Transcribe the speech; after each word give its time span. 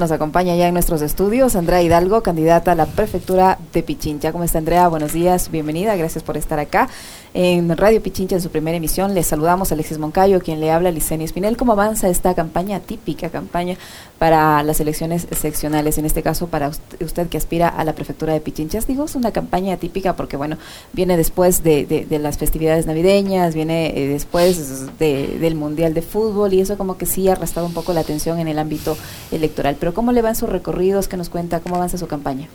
Nos 0.00 0.12
acompaña 0.12 0.54
ya 0.54 0.68
en 0.68 0.74
nuestros 0.74 1.02
estudios 1.02 1.56
Andrea 1.56 1.82
Hidalgo, 1.82 2.22
candidata 2.22 2.70
a 2.70 2.76
la 2.76 2.86
prefectura 2.86 3.58
de 3.72 3.82
Pichincha. 3.82 4.30
¿Cómo 4.30 4.44
está 4.44 4.58
Andrea? 4.58 4.86
Buenos 4.86 5.12
días, 5.12 5.50
bienvenida, 5.50 5.96
gracias 5.96 6.22
por 6.22 6.36
estar 6.36 6.60
acá 6.60 6.88
en 7.34 7.76
Radio 7.76 8.00
Pichincha 8.00 8.36
en 8.36 8.40
su 8.40 8.48
primera 8.48 8.76
emisión. 8.76 9.12
Les 9.12 9.26
saludamos 9.26 9.72
a 9.72 9.74
Alexis 9.74 9.98
Moncayo, 9.98 10.38
quien 10.40 10.60
le 10.60 10.70
habla 10.70 10.90
a 10.90 10.92
Licenia 10.92 11.24
Espinel. 11.24 11.56
¿Cómo 11.56 11.72
avanza 11.72 12.08
esta 12.08 12.32
campaña, 12.36 12.78
típica 12.78 13.28
campaña 13.28 13.76
para 14.18 14.62
las 14.62 14.80
elecciones 14.80 15.26
seccionales? 15.30 15.98
En 15.98 16.04
este 16.04 16.22
caso, 16.22 16.48
para 16.48 16.68
usted 16.68 17.28
que 17.28 17.36
aspira 17.36 17.68
a 17.68 17.84
la 17.84 17.94
prefectura 17.94 18.32
de 18.32 18.40
Pichincha. 18.40 18.78
Digo, 18.86 19.04
es 19.04 19.14
una 19.14 19.32
campaña 19.32 19.76
típica 19.76 20.16
porque, 20.16 20.36
bueno, 20.36 20.56
viene 20.92 21.16
después 21.16 21.62
de, 21.62 22.06
las 22.10 22.38
festividades 22.38 22.86
navideñas, 22.86 23.54
viene 23.54 23.92
eh, 23.96 24.08
después 24.08 24.98
del 24.98 25.54
Mundial 25.54 25.94
de 25.94 26.02
Fútbol 26.02 26.52
y 26.54 26.60
eso 26.60 26.76
como 26.76 26.96
que 26.98 27.06
sí 27.06 27.28
ha 27.28 27.32
arrastrado 27.32 27.66
un 27.66 27.74
poco 27.74 27.92
la 27.92 28.00
atención 28.00 28.38
en 28.38 28.48
el 28.48 28.58
ámbito 28.58 28.96
electoral. 29.30 29.76
Pero 29.78 29.94
¿cómo 29.94 30.12
le 30.12 30.22
van 30.22 30.34
sus 30.34 30.48
recorridos? 30.48 31.08
¿Qué 31.08 31.16
nos 31.16 31.28
cuenta? 31.28 31.60
¿Cómo 31.60 31.76
avanza 31.76 31.98
su 31.98 32.06
campaña? 32.06 32.48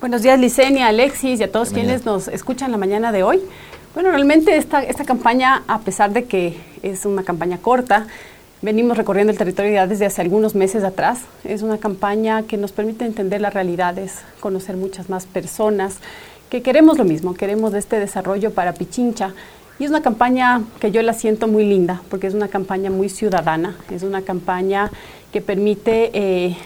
Buenos 0.00 0.22
días, 0.22 0.38
Licenia, 0.38 0.88
Alexis 0.88 1.40
y 1.40 1.42
a 1.42 1.50
todos 1.50 1.70
quienes 1.70 2.04
nos 2.04 2.28
escuchan 2.28 2.70
la 2.70 2.76
mañana 2.76 3.12
de 3.12 3.22
hoy. 3.22 3.40
Bueno, 3.94 4.10
realmente 4.10 4.54
esta, 4.58 4.82
esta 4.82 5.06
campaña, 5.06 5.62
a 5.66 5.78
pesar 5.78 6.12
de 6.12 6.24
que 6.24 6.54
es 6.82 7.06
una 7.06 7.24
campaña 7.24 7.56
corta, 7.56 8.06
venimos 8.62 8.96
recorriendo 8.96 9.32
el 9.32 9.38
territorio 9.38 9.86
desde 9.86 10.06
hace 10.06 10.22
algunos 10.22 10.54
meses 10.54 10.84
atrás. 10.84 11.20
Es 11.44 11.62
una 11.62 11.78
campaña 11.78 12.42
que 12.44 12.56
nos 12.56 12.72
permite 12.72 13.04
entender 13.04 13.40
las 13.40 13.54
realidades, 13.54 14.20
conocer 14.40 14.76
muchas 14.76 15.10
más 15.10 15.26
personas, 15.26 15.98
que 16.50 16.62
queremos 16.62 16.96
lo 16.96 17.04
mismo, 17.04 17.34
queremos 17.34 17.74
este 17.74 17.98
desarrollo 17.98 18.52
para 18.52 18.72
Pichincha. 18.72 19.34
Y 19.78 19.84
es 19.84 19.90
una 19.90 20.00
campaña 20.00 20.62
que 20.80 20.90
yo 20.90 21.02
la 21.02 21.12
siento 21.12 21.48
muy 21.48 21.66
linda, 21.66 22.00
porque 22.08 22.28
es 22.28 22.34
una 22.34 22.48
campaña 22.48 22.90
muy 22.90 23.08
ciudadana, 23.08 23.76
es 23.90 24.02
una 24.02 24.22
campaña 24.22 24.90
que 25.32 25.42
permite 25.42 26.10
eh, 26.14 26.56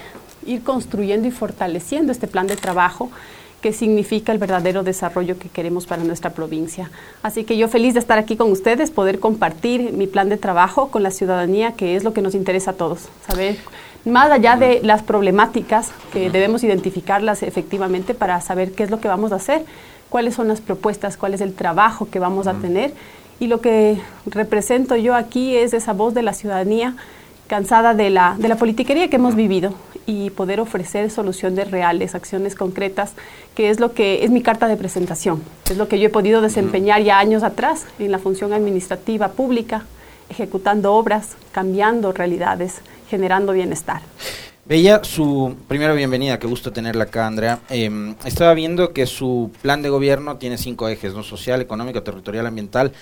ir 0.46 0.62
construyendo 0.62 1.26
y 1.26 1.32
fortaleciendo 1.32 2.12
este 2.12 2.28
plan 2.28 2.46
de 2.46 2.56
trabajo 2.56 3.10
que 3.60 3.72
significa 3.72 4.32
el 4.32 4.38
verdadero 4.38 4.82
desarrollo 4.82 5.38
que 5.38 5.48
queremos 5.48 5.86
para 5.86 6.02
nuestra 6.02 6.30
provincia. 6.30 6.90
Así 7.22 7.44
que 7.44 7.56
yo 7.56 7.68
feliz 7.68 7.94
de 7.94 8.00
estar 8.00 8.18
aquí 8.18 8.36
con 8.36 8.50
ustedes, 8.50 8.90
poder 8.90 9.20
compartir 9.20 9.92
mi 9.92 10.06
plan 10.06 10.28
de 10.28 10.36
trabajo 10.36 10.88
con 10.90 11.02
la 11.02 11.10
ciudadanía, 11.10 11.72
que 11.72 11.96
es 11.96 12.04
lo 12.04 12.12
que 12.12 12.22
nos 12.22 12.34
interesa 12.34 12.72
a 12.72 12.74
todos, 12.74 13.08
saber 13.26 13.58
más 14.04 14.30
allá 14.30 14.56
de 14.56 14.80
las 14.82 15.02
problemáticas, 15.02 15.92
que 16.12 16.30
debemos 16.30 16.64
identificarlas 16.64 17.42
efectivamente 17.42 18.14
para 18.14 18.40
saber 18.40 18.72
qué 18.72 18.82
es 18.82 18.90
lo 18.90 19.00
que 19.00 19.08
vamos 19.08 19.32
a 19.32 19.36
hacer, 19.36 19.64
cuáles 20.08 20.34
son 20.34 20.48
las 20.48 20.60
propuestas, 20.60 21.16
cuál 21.16 21.34
es 21.34 21.40
el 21.42 21.54
trabajo 21.54 22.08
que 22.10 22.18
vamos 22.18 22.46
a 22.46 22.54
tener. 22.54 22.94
Y 23.40 23.46
lo 23.46 23.60
que 23.60 24.00
represento 24.26 24.96
yo 24.96 25.14
aquí 25.14 25.54
es 25.54 25.74
esa 25.74 25.92
voz 25.92 26.14
de 26.14 26.22
la 26.22 26.32
ciudadanía 26.32 26.94
cansada 27.46 27.94
de 27.94 28.10
la, 28.10 28.36
de 28.38 28.48
la 28.48 28.56
politiquería 28.56 29.08
que 29.10 29.16
hemos 29.16 29.34
vivido 29.34 29.74
y 30.10 30.30
poder 30.30 30.58
ofrecer 30.60 31.08
soluciones 31.10 31.70
reales, 31.70 32.16
acciones 32.16 32.56
concretas, 32.56 33.12
que 33.54 33.70
es 33.70 33.78
lo 33.78 33.94
que 33.94 34.24
es 34.24 34.30
mi 34.30 34.42
carta 34.42 34.66
de 34.66 34.76
presentación, 34.76 35.40
es 35.70 35.76
lo 35.76 35.86
que 35.86 36.00
yo 36.00 36.06
he 36.06 36.10
podido 36.10 36.40
desempeñar 36.40 37.02
ya 37.02 37.20
años 37.20 37.44
atrás 37.44 37.86
en 38.00 38.10
la 38.10 38.18
función 38.18 38.52
administrativa 38.52 39.28
pública, 39.28 39.84
ejecutando 40.28 40.94
obras, 40.94 41.36
cambiando 41.52 42.12
realidades, 42.12 42.80
generando 43.08 43.52
bienestar. 43.52 44.02
Veía 44.64 45.02
su 45.04 45.56
primera 45.68 45.94
bienvenida, 45.94 46.38
qué 46.38 46.46
gusto 46.46 46.72
tenerla 46.72 47.04
acá, 47.04 47.26
Andrea. 47.26 47.60
Em, 47.70 48.14
estaba 48.24 48.54
viendo 48.54 48.92
que 48.92 49.06
su 49.06 49.50
plan 49.62 49.82
de 49.82 49.88
gobierno 49.90 50.36
tiene 50.36 50.58
cinco 50.58 50.88
ejes, 50.88 51.14
¿no? 51.14 51.22
social, 51.22 51.60
económico, 51.60 52.02
territorial, 52.02 52.46
ambiental 52.46 52.92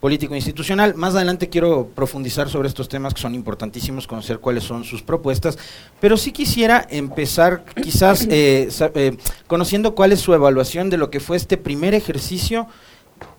político 0.00 0.34
institucional. 0.34 0.94
Más 0.94 1.14
adelante 1.14 1.48
quiero 1.48 1.88
profundizar 1.94 2.48
sobre 2.48 2.68
estos 2.68 2.88
temas 2.88 3.14
que 3.14 3.20
son 3.20 3.34
importantísimos, 3.34 4.06
conocer 4.06 4.38
cuáles 4.38 4.64
son 4.64 4.84
sus 4.84 5.02
propuestas, 5.02 5.58
pero 6.00 6.16
sí 6.16 6.32
quisiera 6.32 6.86
empezar 6.90 7.64
quizás 7.82 8.26
eh, 8.30 8.68
eh, 8.94 9.16
conociendo 9.46 9.94
cuál 9.94 10.12
es 10.12 10.20
su 10.20 10.32
evaluación 10.32 10.90
de 10.90 10.96
lo 10.96 11.10
que 11.10 11.20
fue 11.20 11.36
este 11.36 11.58
primer 11.58 11.94
ejercicio 11.94 12.66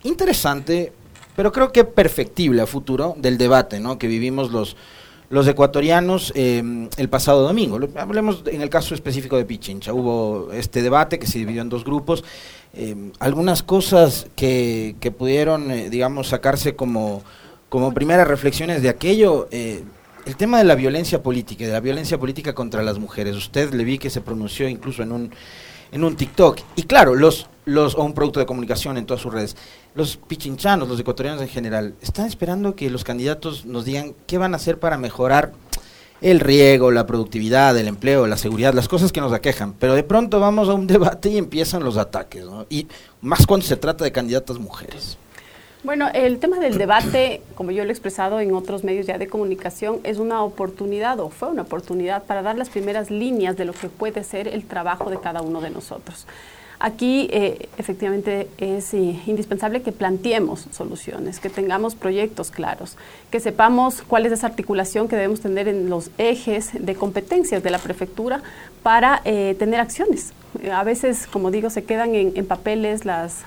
interesante, 0.03 0.93
pero 1.35 1.51
creo 1.51 1.71
que 1.71 1.83
perfectible 1.83 2.61
a 2.61 2.67
futuro 2.67 3.15
del 3.17 3.39
debate 3.39 3.79
¿no? 3.79 3.97
que 3.97 4.07
vivimos 4.07 4.51
los, 4.51 4.77
los 5.31 5.47
ecuatorianos 5.47 6.31
eh, 6.35 6.61
el 6.97 7.09
pasado 7.09 7.41
domingo. 7.43 7.79
Hablemos 7.95 8.43
en 8.45 8.61
el 8.61 8.69
caso 8.69 8.93
específico 8.93 9.37
de 9.37 9.45
Pichincha. 9.45 9.93
Hubo 9.93 10.51
este 10.51 10.81
debate 10.81 11.17
que 11.17 11.25
se 11.25 11.39
dividió 11.39 11.61
en 11.61 11.69
dos 11.69 11.85
grupos. 11.85 12.23
Eh, 12.73 12.95
algunas 13.19 13.63
cosas 13.63 14.27
que, 14.35 14.95
que 14.99 15.09
pudieron, 15.11 15.71
eh, 15.71 15.89
digamos, 15.89 16.27
sacarse 16.27 16.75
como, 16.75 17.23
como 17.69 17.93
primeras 17.93 18.27
reflexiones 18.27 18.81
de 18.83 18.89
aquello. 18.89 19.47
el 19.51 20.35
tema 20.37 20.57
de 20.57 20.65
la 20.65 20.75
violencia 20.75 21.23
política, 21.23 21.65
de 21.65 21.71
la 21.71 21.79
violencia 21.79 22.19
política 22.19 22.53
contra 22.53 22.83
las 22.83 22.99
mujeres. 22.99 23.35
Usted 23.35 23.73
le 23.73 23.85
vi 23.85 23.97
que 23.97 24.09
se 24.09 24.19
pronunció 24.19 24.67
incluso 24.67 25.01
en 25.01 25.13
un, 25.13 25.31
en 25.93 26.03
un 26.03 26.17
TikTok. 26.17 26.59
Y 26.75 26.83
claro, 26.83 27.15
los, 27.15 27.47
los, 27.65 27.95
o 27.95 28.03
un 28.03 28.13
producto 28.13 28.39
de 28.39 28.45
comunicación 28.45 28.97
en 28.97 29.05
todas 29.05 29.21
sus 29.21 29.33
redes 29.33 29.55
los 29.93 30.17
pichinchanos, 30.17 30.87
los 30.87 30.99
ecuatorianos 30.99 31.41
en 31.41 31.49
general, 31.49 31.95
están 32.01 32.25
esperando 32.25 32.75
que 32.75 32.89
los 32.89 33.03
candidatos 33.03 33.65
nos 33.65 33.85
digan 33.85 34.15
qué 34.25 34.37
van 34.37 34.53
a 34.53 34.57
hacer 34.57 34.79
para 34.79 34.97
mejorar 34.97 35.51
el 36.21 36.39
riego, 36.39 36.91
la 36.91 37.07
productividad, 37.07 37.77
el 37.77 37.87
empleo, 37.87 38.27
la 38.27 38.37
seguridad, 38.37 38.73
las 38.73 38.87
cosas 38.87 39.11
que 39.11 39.19
nos 39.19 39.33
aquejan. 39.33 39.73
Pero 39.73 39.95
de 39.95 40.03
pronto 40.03 40.39
vamos 40.39 40.69
a 40.69 40.73
un 40.73 40.87
debate 40.87 41.29
y 41.29 41.37
empiezan 41.37 41.83
los 41.83 41.97
ataques. 41.97 42.45
Y 42.69 42.87
más 43.21 43.45
cuando 43.45 43.65
se 43.65 43.75
trata 43.75 44.03
de 44.03 44.11
candidatas 44.11 44.59
mujeres. 44.59 45.17
Bueno, 45.83 46.09
el 46.13 46.37
tema 46.37 46.59
del 46.59 46.77
debate, 46.77 47.41
como 47.55 47.71
yo 47.71 47.83
lo 47.83 47.89
he 47.89 47.91
expresado 47.91 48.39
en 48.39 48.53
otros 48.53 48.83
medios 48.83 49.07
ya 49.07 49.17
de 49.17 49.27
comunicación, 49.27 49.99
es 50.03 50.19
una 50.19 50.43
oportunidad 50.43 51.19
o 51.19 51.29
fue 51.29 51.49
una 51.49 51.63
oportunidad 51.63 52.23
para 52.23 52.43
dar 52.43 52.55
las 52.55 52.69
primeras 52.69 53.09
líneas 53.09 53.57
de 53.57 53.65
lo 53.65 53.73
que 53.73 53.89
puede 53.89 54.23
ser 54.23 54.47
el 54.47 54.65
trabajo 54.65 55.09
de 55.09 55.19
cada 55.19 55.41
uno 55.41 55.59
de 55.59 55.71
nosotros. 55.71 56.27
Aquí 56.83 57.29
eh, 57.31 57.69
efectivamente 57.77 58.47
es 58.57 58.95
eh, 58.95 59.19
indispensable 59.27 59.83
que 59.83 59.91
planteemos 59.91 60.65
soluciones, 60.71 61.39
que 61.39 61.51
tengamos 61.51 61.93
proyectos 61.93 62.49
claros, 62.49 62.97
que 63.29 63.39
sepamos 63.39 64.01
cuál 64.01 64.25
es 64.25 64.31
esa 64.31 64.47
articulación 64.47 65.07
que 65.07 65.15
debemos 65.15 65.41
tener 65.41 65.67
en 65.67 65.91
los 65.91 66.09
ejes 66.17 66.71
de 66.73 66.95
competencias 66.95 67.61
de 67.61 67.69
la 67.69 67.77
prefectura 67.77 68.41
para 68.81 69.21
eh, 69.25 69.55
tener 69.59 69.79
acciones. 69.79 70.33
A 70.73 70.83
veces, 70.83 71.27
como 71.27 71.51
digo, 71.51 71.69
se 71.69 71.83
quedan 71.83 72.15
en, 72.15 72.45
papeles 72.47 73.05
las, 73.05 73.43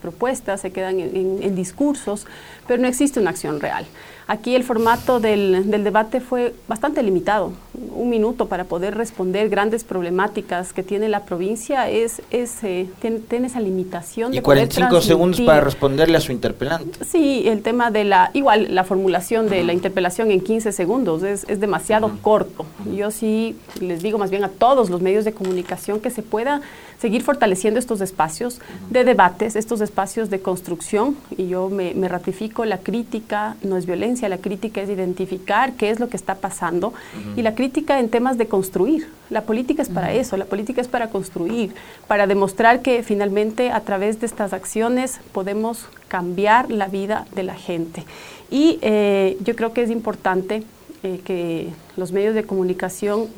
propuestas, 0.00 0.62
se 0.62 0.70
quedan 0.70 1.00
en 1.00 1.54
discursos, 1.54 2.26
pero 2.66 2.80
no 2.80 2.88
existe 2.88 3.20
una 3.20 3.30
acción 3.30 3.60
real. 3.60 3.84
Aquí 4.30 4.54
el 4.54 4.62
formato 4.62 5.18
del, 5.18 5.68
debate 5.82 6.20
fue 6.20 6.54
bastante 6.68 7.02
limitado. 7.02 7.52
Un 7.96 8.10
minuto 8.10 8.46
para 8.46 8.62
poder 8.62 8.96
responder 8.96 9.48
grandes 9.48 9.82
problemáticas 9.82 10.72
que 10.72 10.84
tiene 10.84 11.08
la 11.08 11.24
provincia 11.24 11.90
es, 11.90 12.22
es 12.30 12.62
eh, 12.62 12.88
tiene, 13.00 13.48
esa 13.48 13.58
limitación. 13.58 14.32
Y 14.32 14.40
45 14.40 15.00
segundos 15.00 15.40
para 15.40 15.62
responderle 15.62 16.16
a 16.16 16.20
su 16.20 16.30
interpelante. 16.30 17.04
Sí, 17.04 17.42
el 17.48 17.62
tema 17.62 17.90
de 17.90 18.04
la, 18.04 18.30
igual 18.32 18.72
la 18.72 18.84
formulación 18.84 19.48
de 19.48 19.64
la 19.64 19.72
interpelación 19.72 20.30
en 20.30 20.42
15 20.42 20.70
segundos 20.70 21.24
es, 21.24 21.44
es 21.48 21.58
demasiado 21.58 22.16
corto. 22.22 22.66
Yo 22.96 23.10
sí 23.10 23.56
les 23.80 24.00
digo 24.00 24.16
más 24.16 24.30
bien 24.30 24.44
a 24.44 24.48
todos 24.48 24.90
los 24.90 25.00
medios 25.00 25.24
de 25.24 25.32
comunicación 25.32 25.98
que 25.98 26.10
se 26.10 26.22
pueda 26.22 26.60
seguir 27.00 27.22
fortaleciendo 27.22 27.80
estos 27.80 28.00
espacios 28.00 28.60
de 28.90 29.02
debates, 29.02 29.56
estos 29.56 29.80
espacios 29.80 30.30
de 30.30 30.40
construcción. 30.40 31.16
Y 31.36 31.48
yo 31.48 31.68
me, 31.68 31.94
me 31.94 32.06
ratifico, 32.06 32.64
la 32.64 32.78
crítica 32.78 33.56
no 33.62 33.76
es 33.76 33.86
violencia 33.86 34.19
la 34.28 34.38
crítica 34.38 34.82
es 34.82 34.90
identificar 34.90 35.72
qué 35.74 35.90
es 35.90 36.00
lo 36.00 36.08
que 36.08 36.16
está 36.16 36.36
pasando 36.36 36.92
y 37.36 37.42
la 37.42 37.54
crítica 37.54 37.98
en 37.98 38.08
temas 38.08 38.38
de 38.38 38.46
construir. 38.46 39.08
La 39.30 39.42
política 39.42 39.82
es 39.82 39.88
para 39.88 40.12
eso, 40.12 40.36
la 40.36 40.44
política 40.44 40.80
es 40.80 40.88
para 40.88 41.08
construir, 41.10 41.74
para 42.08 42.26
demostrar 42.26 42.82
que 42.82 43.02
finalmente 43.02 43.70
a 43.70 43.80
través 43.80 44.20
de 44.20 44.26
estas 44.26 44.52
acciones 44.52 45.20
podemos 45.32 45.86
cambiar 46.08 46.70
la 46.70 46.88
vida 46.88 47.26
de 47.34 47.42
la 47.44 47.54
gente. 47.54 48.04
Y 48.50 48.78
eh, 48.82 49.38
yo 49.40 49.54
creo 49.54 49.72
que 49.72 49.82
es 49.82 49.90
importante 49.90 50.64
eh, 51.02 51.20
que 51.24 51.68
los 51.96 52.12
medios 52.12 52.34
de 52.34 52.44
comunicación 52.44 53.28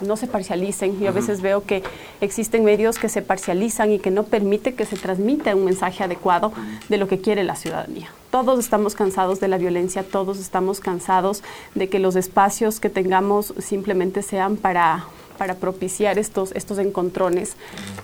no 0.00 0.16
se 0.16 0.26
parcialicen. 0.26 0.98
Yo 0.98 1.08
a 1.08 1.12
veces 1.12 1.40
veo 1.40 1.64
que 1.64 1.84
existen 2.20 2.64
medios 2.64 2.98
que 2.98 3.08
se 3.08 3.22
parcializan 3.22 3.92
y 3.92 3.98
que 4.00 4.10
no 4.10 4.24
permite 4.24 4.74
que 4.74 4.84
se 4.84 4.96
transmita 4.96 5.54
un 5.54 5.64
mensaje 5.64 6.02
adecuado 6.02 6.52
de 6.88 6.96
lo 6.96 7.06
que 7.06 7.20
quiere 7.20 7.44
la 7.44 7.54
ciudadanía. 7.54 8.08
Todos 8.32 8.58
estamos 8.58 8.94
cansados 8.94 9.38
de 9.38 9.46
la 9.46 9.58
violencia, 9.58 10.02
todos 10.02 10.38
estamos 10.38 10.80
cansados 10.80 11.44
de 11.74 11.88
que 11.88 12.00
los 12.00 12.16
espacios 12.16 12.80
que 12.80 12.88
tengamos 12.88 13.54
simplemente 13.58 14.22
sean 14.22 14.56
para, 14.56 15.04
para 15.38 15.54
propiciar 15.54 16.18
estos, 16.18 16.50
estos 16.52 16.78
encontrones. 16.78 17.56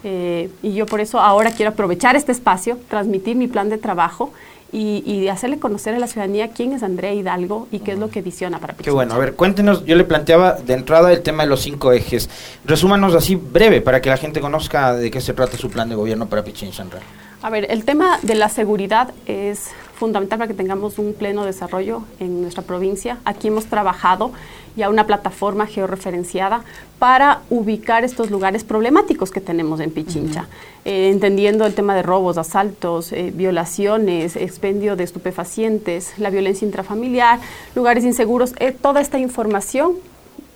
Eh, 0.04 0.50
y 0.62 0.75
yo 0.75 0.87
por 0.87 1.00
eso 1.00 1.19
ahora 1.19 1.50
quiero 1.50 1.72
aprovechar 1.72 2.14
este 2.14 2.31
espacio, 2.31 2.78
transmitir 2.88 3.37
mi 3.37 3.48
plan 3.48 3.69
de 3.69 3.78
trabajo 3.78 4.32
y, 4.73 5.29
hacerle 5.29 5.59
conocer 5.59 5.94
a 5.94 5.99
la 5.99 6.06
ciudadanía 6.06 6.49
quién 6.49 6.73
es 6.73 6.82
Andrea 6.82 7.12
Hidalgo 7.12 7.69
y 7.70 7.81
qué 7.81 7.93
es 7.93 7.99
lo 7.99 8.11
que 8.11 8.23
visiona 8.23 8.59
para 8.59 8.73
Pichincha. 8.75 8.91
Qué 8.91 8.94
bueno, 8.94 9.15
a 9.15 9.19
ver, 9.19 9.35
cuéntenos, 9.35 9.85
yo 9.85 9.97
le 9.97 10.05
planteaba 10.05 10.55
de 10.55 10.75
entrada 10.75 11.12
el 11.12 11.23
tema 11.23 11.44
de 11.44 11.49
los 11.49 11.61
cinco 11.61 11.93
ejes. 11.93 12.29
Resúmanos 12.65 13.15
así 13.15 13.35
breve 13.35 13.81
para 13.81 14.00
que 14.00 14.11
la 14.11 14.17
gente 14.17 14.41
conozca 14.41 14.94
de 14.94 15.11
qué 15.11 15.20
se 15.20 15.32
trata 15.32 15.56
su 15.56 15.70
plan 15.70 15.88
de 15.88 15.94
gobierno 15.94 16.29
para 16.29 16.44
Pichincha, 16.44 16.82
Andrea. 16.82 17.03
A 17.40 17.50
ver, 17.50 17.70
el 17.70 17.85
tema 17.85 18.19
de 18.23 18.35
la 18.35 18.49
seguridad 18.49 19.14
es 19.26 19.70
fundamental 19.94 20.40
para 20.40 20.49
que 20.49 20.55
tengamos 20.55 20.99
un 20.99 21.14
pleno 21.14 21.44
desarrollo 21.44 22.02
en 22.19 22.43
nuestra 22.43 22.64
provincia. 22.64 23.19
Aquí 23.25 23.46
hemos 23.46 23.67
trabajado 23.67 24.32
ya 24.75 24.88
una 24.88 25.06
plataforma 25.06 25.67
georreferenciada 25.67 26.64
para 26.99 27.43
ubicar 27.49 28.02
estos 28.02 28.32
lugares 28.32 28.64
problemáticos 28.64 29.31
que 29.31 29.40
tenemos 29.40 29.79
en 29.79 29.93
Pichincha, 29.93 30.49
eh, 30.85 31.11
entendiendo 31.11 31.64
el 31.64 31.75
tema 31.75 31.94
de 31.94 32.02
robos, 32.02 32.38
asaltos, 32.38 33.12
eh, 33.12 33.32
violaciones, 33.32 34.34
expendio 34.34 34.96
de 34.96 35.05
estupefacientes, 35.05 36.14
la 36.19 36.31
violencia 36.31 36.67
intrafamiliar, 36.67 37.38
lugares 37.76 38.02
inseguros, 38.02 38.55
eh, 38.58 38.73
toda 38.73 39.00
esta 39.00 39.20
información 39.20 39.93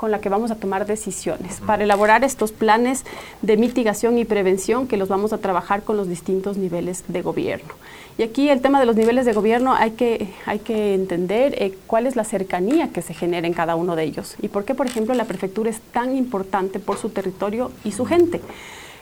con 0.02 0.10
la 0.10 0.20
que 0.20 0.28
vamos 0.28 0.50
a 0.50 0.56
tomar 0.56 0.84
decisiones 0.84 1.60
para 1.64 1.84
elaborar 1.84 2.24
estos 2.24 2.50
planes 2.50 3.04
de 3.40 3.56
mitigación 3.56 4.18
y 4.18 4.24
prevención 4.24 4.88
que 4.88 4.96
los 4.96 5.08
vamos 5.08 5.32
a 5.32 5.38
trabajar 5.38 5.84
con 5.84 5.96
los 5.96 6.08
distintos 6.08 6.56
niveles 6.56 7.04
de 7.06 7.22
gobierno. 7.22 7.72
Y 8.18 8.24
aquí 8.24 8.48
el 8.48 8.60
tema 8.60 8.80
de 8.80 8.86
los 8.86 8.96
niveles 8.96 9.26
de 9.26 9.32
gobierno 9.32 9.74
hay 9.74 9.92
que, 9.92 10.26
hay 10.44 10.58
que 10.58 10.94
entender 10.94 11.54
eh, 11.62 11.78
cuál 11.86 12.08
es 12.08 12.16
la 12.16 12.24
cercanía 12.24 12.88
que 12.88 13.00
se 13.00 13.14
genera 13.14 13.46
en 13.46 13.52
cada 13.54 13.76
uno 13.76 13.94
de 13.94 14.02
ellos 14.02 14.34
y 14.42 14.48
por 14.48 14.64
qué, 14.64 14.74
por 14.74 14.88
ejemplo, 14.88 15.14
la 15.14 15.26
prefectura 15.26 15.70
es 15.70 15.80
tan 15.92 16.16
importante 16.16 16.80
por 16.80 16.98
su 16.98 17.10
territorio 17.10 17.70
y 17.84 17.92
su 17.92 18.04
gente. 18.04 18.40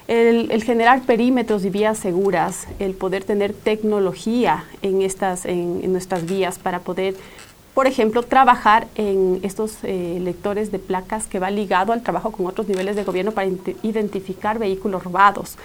El, 0.06 0.62
generar 0.64 1.00
perímetros 1.02 1.64
y 1.64 1.70
vías 1.70 1.96
seguras, 1.96 2.66
el 2.78 2.92
poder 2.92 3.24
tener 3.24 3.54
tecnología 3.54 4.64
en, 4.82 5.00
estas, 5.00 5.46
en 5.46 5.90
nuestras 5.92 6.26
vías 6.26 6.58
para 6.58 6.80
poder 6.80 7.14
por 7.74 7.86
ejemplo, 7.86 8.22
trabajar 8.22 8.88
en 8.96 9.40
estos 9.42 9.78
eh, 9.84 10.18
lectores 10.20 10.72
de 10.72 10.78
placas 10.78 11.26
que 11.26 11.38
va 11.38 11.50
ligado 11.50 11.92
al 11.92 12.02
trabajo 12.02 12.32
con 12.32 12.46
otros 12.46 12.68
niveles 12.68 12.96
de 12.96 13.04
gobierno 13.04 13.32
para 13.32 13.48
identificar 13.82 14.58
vehículos 14.58 15.04
robados. 15.04 15.56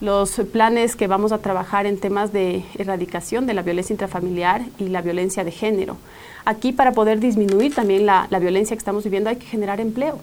Los 0.00 0.32
planes 0.50 0.96
que 0.96 1.06
vamos 1.06 1.30
a 1.30 1.38
trabajar 1.38 1.86
en 1.86 2.00
temas 2.00 2.32
de 2.32 2.64
erradicación 2.76 3.46
de 3.46 3.54
la 3.54 3.62
violencia 3.62 3.92
intrafamiliar 3.92 4.62
y 4.78 4.88
la 4.88 5.02
violencia 5.02 5.44
de 5.44 5.52
género. 5.52 5.96
Aquí 6.44 6.72
para 6.72 6.92
poder 6.92 7.20
disminuir 7.20 7.74
también 7.74 8.06
la, 8.06 8.26
la 8.30 8.38
violencia 8.40 8.74
que 8.74 8.80
estamos 8.80 9.04
viviendo 9.04 9.30
hay 9.30 9.36
que 9.36 9.46
generar 9.46 9.78
empleo. 9.78 10.18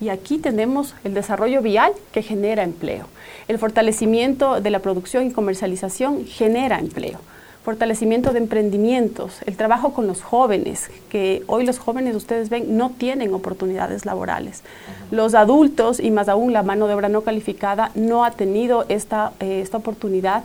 Y 0.00 0.10
aquí 0.10 0.38
tenemos 0.38 0.94
el 1.02 1.14
desarrollo 1.14 1.62
vial 1.62 1.92
que 2.12 2.22
genera 2.22 2.62
empleo. 2.62 3.06
El 3.48 3.58
fortalecimiento 3.58 4.60
de 4.60 4.70
la 4.70 4.80
producción 4.80 5.26
y 5.26 5.32
comercialización 5.32 6.26
genera 6.26 6.78
empleo 6.78 7.18
fortalecimiento 7.64 8.32
de 8.32 8.40
emprendimientos, 8.40 9.38
el 9.46 9.56
trabajo 9.56 9.94
con 9.94 10.06
los 10.06 10.22
jóvenes, 10.22 10.90
que 11.08 11.42
hoy 11.46 11.64
los 11.64 11.78
jóvenes, 11.78 12.14
ustedes 12.14 12.50
ven, 12.50 12.76
no 12.76 12.90
tienen 12.90 13.32
oportunidades 13.32 14.04
laborales. 14.04 14.62
Los 15.10 15.34
adultos, 15.34 15.98
y 15.98 16.10
más 16.10 16.28
aún 16.28 16.52
la 16.52 16.62
mano 16.62 16.86
de 16.86 16.94
obra 16.94 17.08
no 17.08 17.22
calificada, 17.22 17.90
no 17.94 18.24
ha 18.24 18.32
tenido 18.32 18.84
esta, 18.90 19.32
eh, 19.40 19.60
esta 19.62 19.78
oportunidad 19.78 20.44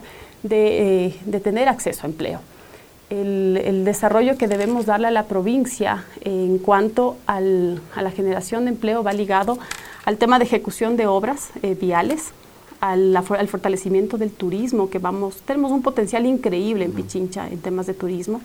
eh, 0.50 1.14
de, 1.26 1.40
tener 1.42 1.68
acceso 1.68 2.04
a 2.04 2.10
empleo. 2.10 2.40
El, 3.10 3.84
desarrollo 3.84 4.38
que 4.38 4.48
debemos 4.48 4.86
darle 4.86 5.08
a 5.08 5.12
la 5.12 5.24
provincia 5.24 6.06
en 6.22 6.58
cuanto 6.60 7.18
a 7.28 7.42
la 7.42 8.12
generación 8.12 8.64
de 8.64 8.72
empleo 8.72 9.04
va 9.04 9.12
ligado 9.12 9.58
al 10.06 10.18
tema 10.18 10.40
de 10.40 10.46
ejecución 10.46 10.96
de 10.96 11.08
obras 11.08 11.50
eh, 11.64 11.76
viales, 11.76 12.32
al, 12.80 13.16
al, 13.16 13.48
fortalecimiento 13.48 14.18
del 14.18 14.32
turismo, 14.32 14.90
que 14.90 15.00
vamos, 15.00 15.38
tenemos 15.46 15.72
un 15.72 15.82
potencial 15.82 16.26
increíble 16.26 16.86
en 16.86 16.94
Pichincha 16.94 17.48
en 17.48 17.60
temas 17.60 17.88
de 17.88 17.94
turismo. 17.94 18.42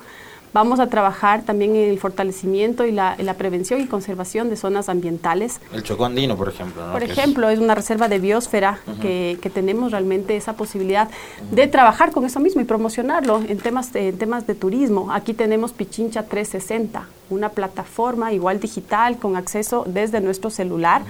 Vamos 0.55 0.79
a 0.79 0.87
trabajar 0.87 1.43
también 1.43 1.75
en 1.75 1.91
el 1.91 1.99
fortalecimiento 1.99 2.87
y 2.87 2.93
la, 2.93 3.17
la 3.19 3.35
prevención 3.35 3.81
y 3.81 3.87
conservación 3.87 4.51
de 4.51 4.57
zonas 4.57 4.89
ambientales. 4.89 5.61
El 5.73 5.83
Chocó 5.83 6.05
Andino, 6.05 6.37
por 6.37 6.49
ejemplo. 6.49 6.93
Por 6.93 7.03
ejemplo, 7.03 7.49
es, 7.49 7.59
una 7.59 7.75
reserva 7.75 8.07
de 8.07 8.21
biosfera 8.21 8.79
que, 9.03 9.37
que, 9.43 9.51
tenemos 9.51 9.91
realmente 9.91 10.37
esa 10.37 10.53
posibilidad 10.53 11.09
de 11.51 11.67
trabajar 11.67 12.13
con 12.13 12.25
eso 12.25 12.39
mismo 12.39 12.61
y 12.61 12.65
promocionarlo 12.65 13.43
en 13.49 13.59
temas, 13.59 13.93
en 13.97 14.17
temas 14.17 14.47
de 14.47 14.55
turismo. 14.55 15.11
Aquí 15.11 15.35
tenemos 15.35 15.73
Pichincha 15.73 16.23
360, 16.23 17.05
una 17.31 17.49
plataforma 17.49 18.33
igual 18.33 18.61
digital 18.61 19.19
con 19.19 19.35
acceso 19.35 19.83
desde 19.89 20.21
nuestro 20.21 20.51
celular 20.51 21.03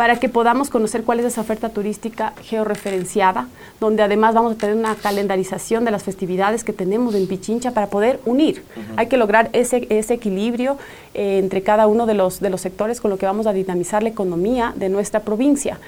para 0.00 0.16
que 0.16 0.30
podamos 0.30 0.70
conocer 0.70 1.02
cuál 1.04 1.20
es 1.20 1.26
esa 1.26 1.42
oferta 1.42 1.68
turística 1.68 2.32
georreferenciada, 2.44 3.48
donde 3.80 4.02
además 4.02 4.34
vamos 4.34 4.54
a 4.54 4.56
tener 4.56 4.74
una 4.74 4.94
calendarización 4.94 5.84
de 5.84 5.90
las 5.90 6.04
festividades 6.04 6.64
que 6.64 6.72
tenemos 6.72 7.14
en 7.14 7.26
Pichincha 7.26 7.72
para 7.72 7.88
poder 7.88 8.18
unir. 8.24 8.64
Hay 8.96 9.08
que 9.08 9.18
lograr 9.18 9.50
ese, 9.52 9.86
ese 9.90 10.14
equilibrio 10.14 10.78
eh, 11.12 11.36
entre 11.36 11.62
cada 11.62 11.86
uno 11.86 12.06
de 12.06 12.14
los, 12.14 12.40
de 12.40 12.48
los 12.48 12.62
sectores 12.62 12.98
con 12.98 13.10
lo 13.10 13.18
que 13.18 13.26
vamos 13.26 13.46
a 13.46 13.52
dinamizar 13.52 14.02
la 14.02 14.08
economía 14.08 14.72
de 14.74 14.88
nuestra 14.88 15.20
provincia 15.20 15.78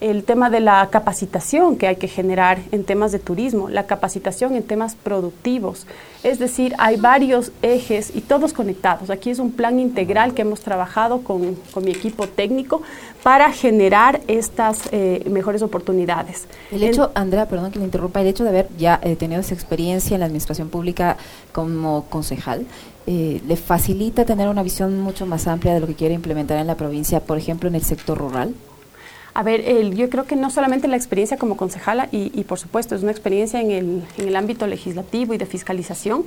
el 0.00 0.24
tema 0.24 0.48
de 0.48 0.60
la 0.60 0.88
capacitación 0.90 1.76
que 1.76 1.86
hay 1.86 1.96
que 1.96 2.08
generar 2.08 2.58
en 2.72 2.84
temas 2.84 3.12
de 3.12 3.18
turismo, 3.18 3.68
la 3.68 3.86
capacitación 3.86 4.54
en 4.54 4.62
temas 4.62 4.94
productivos. 4.94 5.86
Es 6.22 6.38
decir, 6.38 6.74
hay 6.78 6.96
varios 6.96 7.52
ejes 7.62 8.10
y 8.14 8.22
todos 8.22 8.52
conectados. 8.54 9.10
Aquí 9.10 9.30
es 9.30 9.38
un 9.38 9.52
plan 9.52 9.78
integral 9.78 10.32
que 10.32 10.42
hemos 10.42 10.60
trabajado 10.60 11.22
con, 11.22 11.56
mi 11.82 11.90
equipo 11.90 12.26
técnico 12.26 12.82
para 13.22 13.52
generar 13.52 14.20
estas 14.26 14.88
eh, 14.92 15.22
mejores 15.30 15.62
oportunidades. 15.62 16.46
El 16.70 16.82
hecho, 16.82 17.10
Andrea, 17.14 17.46
perdón 17.46 17.70
que 17.70 17.78
le 17.78 17.84
interrumpa, 17.84 18.20
el 18.20 18.26
hecho 18.26 18.44
de 18.44 18.50
haber 18.50 18.68
ya 18.78 19.00
eh, 19.02 19.16
tenido 19.16 19.40
esa 19.40 19.54
experiencia 19.54 20.14
en 20.14 20.20
la 20.20 20.26
administración 20.26 20.70
pública 20.70 21.16
como 21.52 22.04
concejal, 22.06 22.66
eh, 23.06 23.40
le 23.46 23.56
facilita 23.56 24.24
tener 24.24 24.48
una 24.48 24.62
visión 24.62 25.00
mucho 25.00 25.26
más 25.26 25.46
amplia 25.46 25.74
de 25.74 25.80
lo 25.80 25.86
que 25.86 25.94
quiere 25.94 26.14
implementar 26.14 26.58
en 26.58 26.66
la 26.66 26.74
provincia, 26.74 27.20
por 27.20 27.38
ejemplo, 27.38 27.68
en 27.68 27.74
el 27.74 27.82
sector 27.82 28.16
rural. 28.16 28.54
A 29.32 29.42
ver, 29.42 29.62
yo 29.94 30.10
creo 30.10 30.24
que 30.24 30.36
no 30.36 30.50
solamente 30.50 30.88
la 30.88 30.96
experiencia 30.96 31.36
como 31.36 31.56
concejala, 31.56 32.08
y, 32.10 32.44
por 32.44 32.58
supuesto 32.58 32.94
es 32.94 33.02
una 33.02 33.12
experiencia 33.12 33.60
en 33.60 33.70
el, 33.70 34.02
en 34.18 34.28
el 34.28 34.36
ámbito 34.36 34.66
legislativo 34.66 35.34
y 35.34 35.38
de 35.38 35.46
fiscalización, 35.46 36.24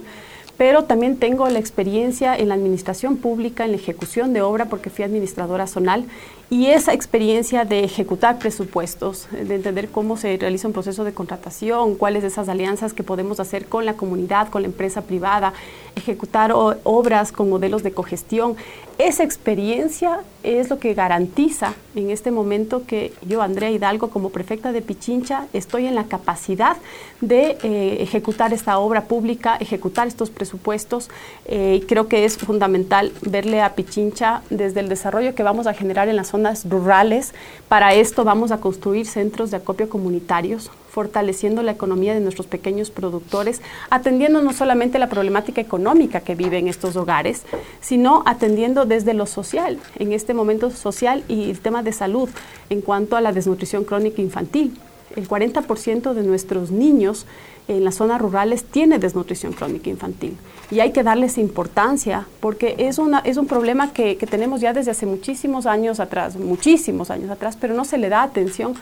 pero 0.58 0.84
también 0.84 1.18
tengo 1.18 1.50
la 1.50 1.60
experiencia 1.60 2.36
en 2.36 2.50
la 2.50 2.56
administración 2.56 3.18
pública, 3.18 3.66
en 3.66 3.72
la 3.72 3.78
ejecución 3.78 4.34
de 4.34 4.42
obra, 4.42 4.66
porque 4.66 4.90
fui 4.90 5.04
administradora 5.04 5.68
zonal, 5.68 6.06
y 6.54 6.68
esa 6.68 6.94
experiencia 6.94 7.66
de 7.66 7.84
ejecutar 7.84 8.38
presupuestos, 8.38 9.28
de 9.32 9.56
entender 9.56 9.90
cómo 9.90 10.18
se 10.18 10.38
realiza 10.38 10.68
un 10.68 10.74
proceso 10.74 11.04
de 11.04 11.12
contratación, 11.12 11.96
cuáles 11.96 12.24
esas 12.24 12.48
alianzas 12.48 12.94
que 12.94 13.02
podemos 13.02 13.40
hacer 13.40 13.66
con 13.66 13.88
la 13.88 13.96
comunidad, 13.96 14.50
con 14.50 14.62
la 14.62 14.68
empresa 14.68 15.02
privada, 15.02 15.54
ejecutar 15.96 16.52
obras 16.54 17.32
con 17.32 17.50
modelos 17.50 17.82
de 17.82 17.92
cogestión. 17.92 18.56
Esa 19.00 19.24
experiencia 19.24 20.20
es 20.44 20.70
lo 20.70 20.78
que 20.78 20.94
garantiza 20.94 21.74
en 21.96 22.12
este 22.12 22.30
momento 22.30 22.84
que 22.86 23.14
yo, 23.28 23.42
Andrea 23.42 23.72
Hidalgo, 23.72 24.10
como 24.10 24.30
prefecta 24.30 24.72
de 24.72 24.82
Pichincha, 24.82 25.48
estoy 25.54 25.88
en 25.88 25.96
la 25.96 26.04
capacidad 26.06 26.78
de 27.22 27.58
eh, 27.64 27.98
ejecutar 28.02 28.54
esta 28.54 28.78
obra 28.78 29.06
pública, 29.06 29.56
ejecutar 29.60 30.08
estos 30.08 30.30
presupuestos. 30.30 31.10
Eh, 31.46 31.84
creo 31.88 32.08
que 32.08 32.26
es 32.26 32.38
fundamental 32.38 33.12
verle 33.22 33.62
a 33.62 33.74
Pichincha 33.74 34.44
desde 34.50 34.82
el 34.82 34.90
desarrollo 34.90 35.34
que 35.34 35.44
vamos 35.44 35.66
a 35.66 35.74
generar 35.74 36.08
en 36.10 36.16
la 36.16 36.24
zona 36.24 36.43
rurales. 36.70 37.34
Para 37.68 37.94
esto 37.94 38.24
vamos 38.24 38.52
a 38.52 38.60
construir 38.60 39.06
centros 39.06 39.52
de 39.52 39.58
acopio 39.58 39.90
comunitarios, 39.90 40.70
fortaleciendo 40.90 41.64
la 41.64 41.72
economía 41.72 42.14
de 42.14 42.20
nuestros 42.20 42.48
pequeños 42.48 42.92
productores, 42.92 43.62
atendiendo 43.90 44.42
no 44.42 44.54
solamente 44.54 45.00
la 45.00 45.10
problemática 45.10 45.62
económica 45.62 46.20
que 46.22 46.36
viven 46.36 46.68
estos 46.68 46.96
hogares, 46.96 47.44
sino 47.82 48.24
atendiendo 48.26 48.86
desde 48.86 49.14
lo 49.14 49.26
social, 49.26 49.80
en 49.98 50.14
este 50.14 50.34
momento 50.34 50.70
social 50.70 51.24
y 51.28 51.50
el 51.50 51.60
tema 51.60 51.82
de 51.82 51.94
salud 51.94 52.30
en 52.70 52.82
cuanto 52.82 53.16
a 53.16 53.22
la 53.22 53.32
desnutrición 53.32 53.84
crónica 53.86 54.22
infantil. 54.22 54.78
El 55.16 55.28
40% 55.28 56.14
de 56.14 56.24
nuestros 56.24 56.72
niños 56.72 57.26
en 57.68 57.84
las 57.84 57.96
zonas 57.96 58.22
rurales 58.22 58.64
tiene 58.64 59.00
desnutrición 59.00 59.54
crónica 59.54 59.90
infantil. 59.90 60.38
Y 60.72 60.80
hay 60.80 60.92
que 60.92 61.04
darles 61.04 61.38
importancia 61.38 62.26
porque 62.40 62.76
es, 62.78 62.98
una, 62.98 63.20
es 63.20 63.38
un 63.38 63.48
problema 63.48 63.94
que, 63.94 64.18
que, 64.18 64.28
tenemos 64.28 64.62
ya 64.62 64.74
desde 64.74 64.92
hace 64.92 65.06
muchísimos 65.06 65.66
años 65.66 66.00
atrás, 66.00 66.36
muchísimos 66.36 67.12
años 67.12 67.30
atrás, 67.30 67.58
pero 67.60 67.74
no 67.74 67.86
se 67.86 67.98
le 67.98 68.10
da 68.10 68.24
atención 68.24 68.76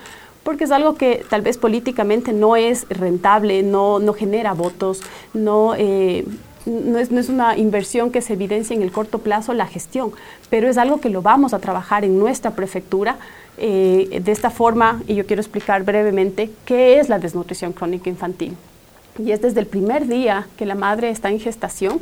porque 0.43 0.63
es 0.63 0.71
algo 0.71 0.95
que 0.95 1.23
tal 1.29 1.41
vez 1.41 1.57
políticamente 1.57 2.33
no 2.33 2.55
es 2.55 2.87
rentable, 2.89 3.63
no, 3.63 3.99
no 3.99 4.13
genera 4.13 4.53
votos, 4.53 5.01
no... 5.33 5.75
Eh, 5.77 6.25
no 6.67 6.99
es, 6.99 7.09
no 7.09 7.19
es, 7.19 7.27
una 7.27 7.57
inversión 7.57 8.11
que 8.11 8.21
se 8.21 8.33
evidencia 8.33 8.75
en 8.75 8.83
el 8.83 8.91
corto 8.91 9.17
plazo 9.17 9.51
la 9.55 9.65
gestión, 9.65 10.11
pero 10.51 10.69
es 10.69 10.77
algo 10.77 11.01
que 11.01 11.09
lo 11.09 11.23
vamos 11.23 11.55
a 11.55 11.59
trabajar 11.59 12.05
en 12.05 12.19
nuestra 12.19 12.51
prefectura 12.51 13.17
eh, 13.57 14.21
de 14.23 14.31
esta 14.31 14.51
forma, 14.51 15.01
y 15.07 15.15
yo 15.15 15.25
quiero 15.25 15.41
explicar 15.41 15.81
brevemente 15.81 16.51
qué 16.63 16.99
es 16.99 17.09
la 17.09 17.17
desnutrición 17.17 17.73
crónica 17.73 18.11
infantil 18.11 18.55
y 19.17 19.31
es 19.31 19.41
desde 19.41 19.59
el 19.59 19.67
primer 19.67 20.07
día 20.07 20.47
que 20.57 20.65
la 20.65 20.75
madre 20.75 21.09
está 21.09 21.29
en 21.29 21.39
gestación 21.39 21.99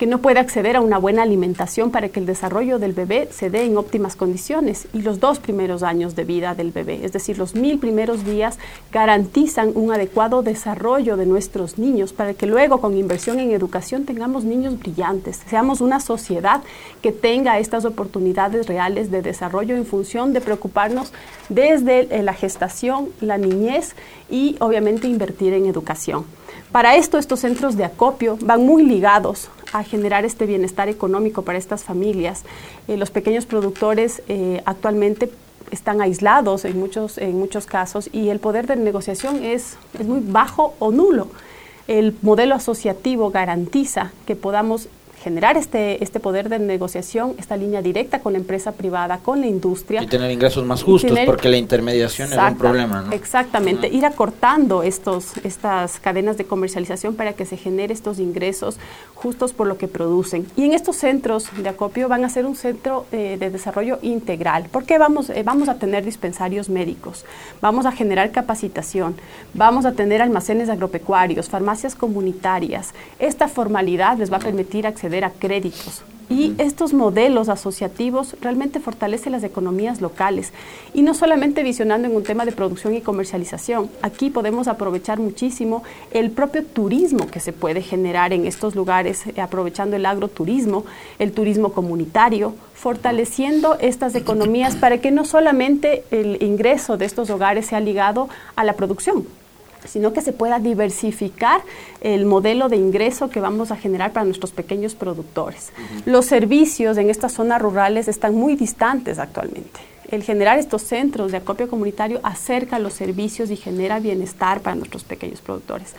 que 0.00 0.06
no 0.06 0.22
puede 0.22 0.40
acceder 0.40 0.76
a 0.76 0.80
una 0.80 0.96
buena 0.96 1.24
alimentación 1.24 1.90
para 1.90 2.08
que 2.08 2.20
el 2.20 2.24
desarrollo 2.24 2.78
del 2.78 2.94
bebé 2.94 3.28
se 3.30 3.50
dé 3.50 3.64
en 3.64 3.76
óptimas 3.76 4.16
condiciones. 4.16 4.88
Y 4.94 5.02
los 5.02 5.20
dos 5.20 5.40
primeros 5.40 5.82
años 5.82 6.16
de 6.16 6.24
vida 6.24 6.54
del 6.54 6.70
bebé, 6.70 7.04
es 7.04 7.12
decir, 7.12 7.36
los 7.36 7.54
mil 7.54 7.78
primeros 7.78 8.24
días, 8.24 8.58
garantizan 8.90 9.72
un 9.74 9.92
adecuado 9.92 10.42
desarrollo 10.42 11.18
de 11.18 11.26
nuestros 11.26 11.76
niños 11.76 12.14
para 12.14 12.32
que 12.32 12.46
luego 12.46 12.80
con 12.80 12.96
inversión 12.96 13.40
en 13.40 13.50
educación 13.50 14.06
tengamos 14.06 14.44
niños 14.44 14.78
brillantes, 14.78 15.42
seamos 15.46 15.82
una 15.82 16.00
sociedad 16.00 16.62
que 17.02 17.12
tenga 17.12 17.58
estas 17.58 17.84
oportunidades 17.84 18.68
reales 18.68 19.10
de 19.10 19.20
desarrollo 19.20 19.76
en 19.76 19.84
función 19.84 20.32
de 20.32 20.40
preocuparnos 20.40 21.12
desde 21.50 22.22
la 22.22 22.32
gestación, 22.32 23.10
la 23.20 23.36
niñez 23.36 23.94
y 24.30 24.56
obviamente 24.60 25.08
invertir 25.08 25.52
en 25.52 25.66
educación. 25.66 26.39
Para 26.72 26.94
esto, 26.94 27.18
estos 27.18 27.40
centros 27.40 27.76
de 27.76 27.84
acopio 27.84 28.38
van 28.40 28.64
muy 28.64 28.84
ligados 28.84 29.48
a 29.72 29.82
generar 29.82 30.24
este 30.24 30.46
bienestar 30.46 30.88
económico 30.88 31.42
para 31.42 31.58
estas 31.58 31.82
familias. 31.82 32.44
Eh, 32.86 32.96
los 32.96 33.10
pequeños 33.10 33.44
productores 33.44 34.22
eh, 34.28 34.62
actualmente 34.66 35.30
están 35.72 36.00
aislados 36.00 36.64
en 36.64 36.78
muchos, 36.78 37.18
en 37.18 37.38
muchos 37.38 37.66
casos 37.66 38.08
y 38.12 38.28
el 38.28 38.38
poder 38.38 38.68
de 38.68 38.76
negociación 38.76 39.42
es, 39.42 39.76
es 39.98 40.06
muy 40.06 40.20
bajo 40.20 40.74
o 40.78 40.92
nulo. 40.92 41.26
El 41.88 42.16
modelo 42.22 42.54
asociativo 42.54 43.30
garantiza 43.30 44.12
que 44.24 44.36
podamos 44.36 44.88
generar 45.22 45.58
este, 45.58 46.02
este 46.02 46.18
poder 46.18 46.48
de 46.48 46.58
negociación, 46.58 47.34
esta 47.38 47.56
línea 47.56 47.82
directa 47.82 48.20
con 48.20 48.32
la 48.32 48.38
empresa 48.38 48.72
privada, 48.72 49.18
con 49.18 49.40
la 49.40 49.46
industria. 49.46 50.02
Y 50.02 50.06
tener 50.06 50.30
ingresos 50.30 50.64
más 50.64 50.82
justos, 50.82 51.18
porque 51.26 51.50
la 51.50 51.58
intermediación 51.58 52.32
es 52.32 52.38
un 52.38 52.56
problema. 52.56 53.02
¿no? 53.02 53.12
Exactamente, 53.12 53.88
ir 53.88 54.06
acortando 54.06 54.82
estos, 54.82 55.36
estas 55.44 56.00
cadenas 56.00 56.38
de 56.38 56.44
comercialización 56.44 57.16
para 57.16 57.34
que 57.34 57.44
se 57.44 57.58
genere 57.58 57.92
estos 57.92 58.18
ingresos 58.18 58.78
justos 59.14 59.52
por 59.52 59.66
lo 59.66 59.76
que 59.76 59.88
producen. 59.88 60.46
Y 60.56 60.64
en 60.64 60.72
estos 60.72 60.96
centros 60.96 61.48
de 61.54 61.68
acopio 61.68 62.08
van 62.08 62.24
a 62.24 62.30
ser 62.30 62.46
un 62.46 62.56
centro 62.56 63.04
eh, 63.12 63.36
de 63.38 63.50
desarrollo 63.50 63.98
integral, 64.00 64.68
porque 64.72 64.96
vamos, 64.96 65.28
eh, 65.28 65.42
vamos 65.44 65.68
a 65.68 65.74
tener 65.74 66.02
dispensarios 66.02 66.70
médicos, 66.70 67.26
vamos 67.60 67.84
a 67.84 67.92
generar 67.92 68.30
capacitación, 68.30 69.16
vamos 69.52 69.84
a 69.84 69.92
tener 69.92 70.22
almacenes 70.22 70.70
agropecuarios, 70.70 71.50
farmacias 71.50 71.94
comunitarias. 71.94 72.94
Esta 73.18 73.48
formalidad 73.48 74.16
les 74.16 74.32
va 74.32 74.38
a 74.38 74.40
permitir 74.40 74.86
acceder 74.86 75.09
a 75.24 75.30
créditos. 75.30 76.02
Y 76.30 76.54
estos 76.58 76.94
modelos 76.94 77.48
asociativos 77.48 78.36
realmente 78.40 78.78
fortalecen 78.78 79.32
las 79.32 79.42
economías 79.42 80.00
locales. 80.00 80.52
Y 80.94 81.02
no 81.02 81.12
solamente 81.12 81.64
visionando 81.64 82.06
en 82.06 82.14
un 82.14 82.22
tema 82.22 82.44
de 82.44 82.52
producción 82.52 82.94
y 82.94 83.00
comercialización. 83.00 83.90
Aquí 84.00 84.30
podemos 84.30 84.68
aprovechar 84.68 85.18
muchísimo 85.18 85.82
el 86.12 86.30
propio 86.30 86.64
turismo 86.64 87.26
que 87.26 87.40
se 87.40 87.52
puede 87.52 87.82
generar 87.82 88.32
en 88.32 88.46
estos 88.46 88.76
lugares, 88.76 89.26
eh, 89.26 89.40
aprovechando 89.40 89.96
el 89.96 90.06
agroturismo, 90.06 90.84
el 91.18 91.32
turismo 91.32 91.72
comunitario, 91.72 92.54
fortaleciendo 92.74 93.76
estas 93.80 94.14
economías 94.14 94.76
para 94.76 94.98
que 94.98 95.10
no 95.10 95.24
solamente 95.24 96.04
el 96.12 96.40
ingreso 96.44 96.96
de 96.96 97.06
estos 97.06 97.28
hogares 97.30 97.66
sea 97.66 97.80
ligado 97.80 98.28
a 98.54 98.62
la 98.62 98.74
producción, 98.74 99.26
sino 99.84 100.12
que 100.12 100.20
se 100.20 100.32
pueda 100.32 100.58
diversificar 100.58 101.62
el 102.00 102.26
modelo 102.26 102.68
de 102.68 102.76
ingreso 102.76 103.30
que 103.30 103.40
vamos 103.40 103.70
a 103.70 103.76
generar 103.76 104.12
para 104.12 104.24
nuestros 104.24 104.52
pequeños 104.52 104.94
productores. 104.94 105.72
Los 106.06 106.26
servicios 106.26 106.96
en 106.98 107.10
estas 107.10 107.32
zonas 107.32 107.60
rurales 107.60 108.08
están 108.08 108.34
muy 108.34 108.56
distantes 108.56 109.18
actualmente. 109.18 109.80
El 110.10 110.24
generar 110.24 110.58
estos 110.58 110.82
centros 110.82 111.30
de 111.30 111.38
acopio 111.38 111.68
comunitario 111.68 112.18
acerca 112.24 112.80
los 112.80 112.94
servicios 112.94 113.50
y 113.50 113.56
genera 113.56 114.00
bienestar 114.00 114.60
para 114.60 114.74
nuestros 114.74 115.04
pequeños 115.04 115.40
productores. 115.40 115.94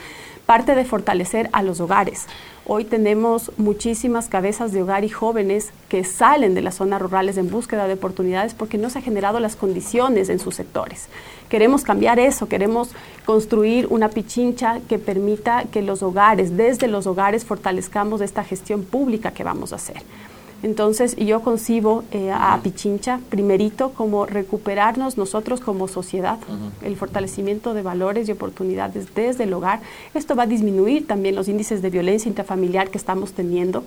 Parte 0.46 0.76
de 0.76 0.86
fortalecer 0.86 1.50
a 1.54 1.64
los 1.64 1.80
hogares. 1.80 2.26
Hoy 2.66 2.86
tenemos 2.86 3.52
muchísimas 3.58 4.28
cabezas 4.28 4.72
de 4.72 4.82
hogar 4.84 5.04
y 5.04 5.10
jóvenes 5.10 5.72
que 5.90 6.04
salen 6.04 6.54
de 6.54 6.62
las 6.62 6.76
zonas 6.76 7.02
rurales 7.02 7.38
en 7.38 7.50
búsqueda 7.50 7.88
de 7.88 7.96
oportunidades 7.96 8.54
porque 8.54 8.78
no 8.78 8.90
se 8.90 9.00
han 9.00 9.04
generado 9.04 9.40
las 9.40 9.56
condiciones 9.56 10.30
en 10.30 10.40
sus 10.40 10.56
sectores. 10.56 11.08
Queremos 11.50 11.84
cambiar 11.84 12.20
eso, 12.20 12.48
queremos 12.48 12.92
construir 13.26 13.88
una 13.90 14.10
pichincha 14.10 14.80
que 14.88 15.00
permita 15.00 15.66
que 15.72 15.82
los 15.82 16.04
hogares, 16.04 16.56
desde 16.56 16.88
los 16.88 17.08
hogares, 17.08 17.46
fortalezcamos 17.46 18.22
esta 18.22 18.44
gestión 18.44 18.84
pública 18.84 19.32
que 19.32 19.44
vamos 19.44 19.74
a 19.74 19.78
hacer. 19.78 20.04
Entonces, 20.64 21.16
yo 21.16 21.42
concibo 21.42 22.04
eh, 22.12 22.32
a 22.32 22.60
Pichincha 22.62 23.20
primerito 23.30 23.92
como 23.92 24.26
recuperarnos 24.26 25.18
nosotros 25.18 25.60
como 25.60 25.88
sociedad, 25.88 26.38
el 26.84 26.96
fortalecimiento 26.96 27.74
de 27.74 27.82
valores 27.82 28.30
y 28.30 28.32
oportunidades 28.32 29.14
desde 29.16 29.46
el 29.46 29.54
hogar. 29.54 29.82
Esto 30.14 30.36
va 30.36 30.44
a 30.44 30.48
disminuir 30.48 31.08
también 31.08 31.36
los 31.36 31.48
índices 31.48 31.82
de 31.82 31.90
violencia 31.90 32.30
intrafamiliar 32.30 32.90
que 32.90 32.98
estamos 32.98 33.34
teniendo 33.34 33.84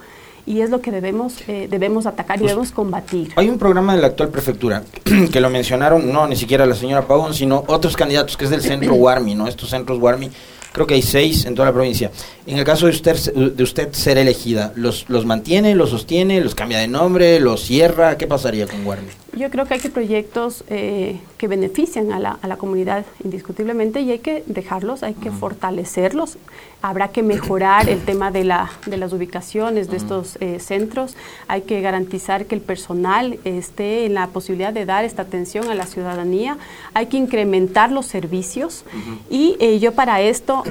y 0.47 0.61
es 0.61 0.71
lo 0.71 0.81
que 0.81 0.90
debemos, 0.90 1.37
eh, 1.49 1.69
debemos 1.71 2.07
atacar 2.07 2.37
y 2.37 2.40
pues, 2.40 2.50
debemos 2.50 2.73
combatir. 2.73 3.33
Hay 3.37 3.49
un 3.49 3.59
programa 3.59 3.95
de 3.95 4.02
la 4.02 4.09
actual 4.09 4.28
prefectura 4.28 4.83
que 5.33 5.40
lo 5.40 5.50
mencionaron, 5.50 6.12
no 6.12 6.26
ni 6.26 6.37
siquiera 6.37 6.66
la 6.66 6.75
señora 6.75 7.07
Pagón, 7.07 7.35
sino 7.35 7.64
otros 7.66 7.97
candidatos, 7.97 8.37
que 8.37 8.45
es 8.45 8.50
del 8.50 8.62
centro 8.62 8.95
Warmi, 8.95 9.35
¿no? 9.35 9.47
Estos 9.47 9.71
centros 9.71 9.99
Warmi, 9.99 10.31
creo 10.75 10.88
que 10.88 10.95
hay 10.95 11.02
seis 11.02 11.45
en 11.45 11.54
toda 11.54 11.69
la 11.69 11.73
provincia. 11.73 12.11
En 12.47 12.59
el 12.59 12.64
caso 12.64 12.87
de 12.87 12.93
usted, 12.93 13.33
de 13.33 13.62
usted 13.62 13.93
ser 13.93 14.19
elegida, 14.19 14.73
¿los, 14.75 15.09
¿los 15.09 15.25
mantiene, 15.25 15.76
los 15.76 15.90
sostiene, 15.90 16.40
los 16.40 16.57
cambia 16.57 16.78
de 16.78 16.88
nombre, 16.88 17.38
los 17.38 17.62
cierra? 17.62 18.19
¿Qué 18.19 18.26
pasaría 18.26 18.66
con 18.66 18.85
Warmi? 18.85 19.24
Yo 19.37 19.50
creo 19.50 19.67
que 19.67 19.75
hay 19.75 19.81
que 19.81 19.91
proyectos 19.91 20.64
eh, 20.69 21.21
que 21.38 21.49
benefician 21.49 22.12
a 22.12 22.21
la, 22.21 22.38
a 22.41 22.47
la, 22.47 22.57
comunidad 22.57 23.05
indiscutiblemente 23.25 24.00
y 24.00 24.12
hay 24.12 24.21
que 24.21 24.45
dejarlos, 24.47 25.03
hay 25.03 25.14
que 25.14 25.31
fortalecerlos. 25.31 26.38
Habrá 26.83 27.09
que 27.09 27.23
mejorar 27.23 27.88
el 27.88 28.00
tema 28.05 28.31
de, 28.31 28.45
la, 28.45 28.71
de 28.87 28.97
las 28.97 29.12
ubicaciones 29.12 29.91
de 29.91 29.97
estos 29.97 30.37
eh, 30.41 30.61
centros. 30.61 31.17
Hay 31.49 31.62
que 31.62 31.81
garantizar 31.81 32.47
que 32.47 32.55
el 32.55 32.61
personal 32.61 33.38
esté 33.45 34.07
en 34.07 34.14
la 34.14 34.29
posibilidad 34.29 34.73
de 34.73 34.87
dar 34.87 35.05
esta 35.05 35.23
atención 35.23 35.69
a 35.69 35.75
la 35.75 35.87
ciudadanía. 35.87 36.57
Hay 36.93 37.07
que 37.07 37.17
incrementar 37.17 37.91
los 37.91 38.07
servicios 38.07 38.85
y 39.31 39.57
eh, 39.59 39.81
yo 39.81 39.93
para 39.93 40.21
esto 40.21 40.62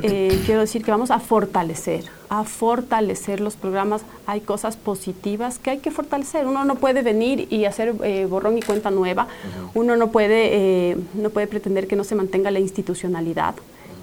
quiero 0.46 0.62
decir 0.62 0.84
que 0.84 0.92
vamos 0.92 1.12
a 1.12 1.20
fortalecer 1.20 2.06
a 2.40 2.44
fortalecer 2.46 3.40
los 3.42 3.56
programas. 3.56 4.02
Hay 4.26 4.42
cosas 4.42 4.76
positivas 4.76 5.60
que 5.60 5.70
hay 5.70 5.78
que 5.78 5.92
fortalecer. 5.92 6.48
Uno 6.48 6.66
no 6.66 6.76
puede 6.76 7.04
venir 7.04 7.48
y 7.52 7.66
hacer 7.66 7.94
eh, 8.04 8.26
borrón 8.28 8.58
y 8.58 8.62
cuenta 8.62 8.90
nueva. 8.90 9.28
Uno 9.76 9.96
no 9.96 10.12
puede, 10.12 10.92
eh, 10.92 10.98
no 11.14 11.30
puede 11.30 11.46
pretender 11.46 11.88
que 11.88 11.96
no 11.96 12.04
se 12.04 12.16
mantenga 12.16 12.50
la 12.50 12.60
institucionalidad. 12.60 13.54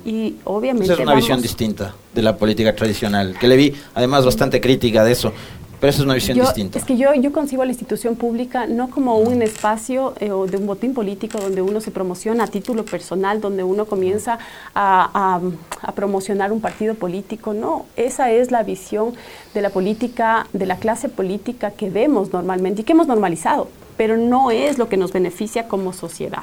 Y 0.04 0.36
obviamente. 0.44 0.84
Esa 0.84 0.94
es 0.94 1.00
una 1.00 1.14
visión 1.14 1.42
distinta 1.42 1.94
de 2.14 2.22
la 2.22 2.36
política 2.36 2.74
tradicional, 2.74 3.36
que 3.38 3.48
le 3.48 3.56
vi 3.56 3.74
además 3.94 4.24
bastante 4.24 4.60
crítica 4.60 5.02
de 5.02 5.12
eso. 5.12 5.32
Pero 5.80 5.90
eso 5.90 6.02
es 6.02 6.04
una 6.04 6.14
visión 6.14 6.38
distinta. 6.38 6.78
Es 6.78 6.84
que 6.84 6.98
yo, 6.98 7.14
yo 7.14 7.32
concibo 7.32 7.62
a 7.62 7.64
la 7.64 7.72
institución 7.72 8.14
pública 8.14 8.66
no 8.66 8.90
como 8.90 9.18
un 9.18 9.40
espacio 9.40 10.12
eh, 10.20 10.28
de 10.28 10.56
un 10.58 10.66
botín 10.66 10.92
político 10.92 11.38
donde 11.38 11.62
uno 11.62 11.80
se 11.80 11.90
promociona 11.90 12.44
a 12.44 12.46
título 12.48 12.84
personal, 12.84 13.40
donde 13.40 13.64
uno 13.64 13.86
comienza 13.86 14.38
a, 14.74 15.40
a, 15.82 15.92
promocionar 15.92 16.52
un 16.52 16.60
partido 16.60 16.94
político. 16.94 17.54
No, 17.54 17.86
esa 17.96 18.30
es 18.30 18.50
la 18.50 18.62
visión 18.62 19.14
de 19.54 19.62
la 19.62 19.70
política, 19.70 20.46
de 20.52 20.66
la 20.66 20.76
clase 20.76 21.08
política 21.08 21.70
que 21.70 21.88
vemos 21.88 22.30
normalmente 22.30 22.82
y 22.82 22.84
que 22.84 22.92
hemos 22.92 23.06
normalizado, 23.06 23.68
pero 23.96 24.18
no 24.18 24.50
es 24.50 24.76
lo 24.76 24.88
que 24.90 24.98
nos 24.98 25.14
beneficia 25.14 25.66
como 25.66 25.94
sociedad. 25.94 26.42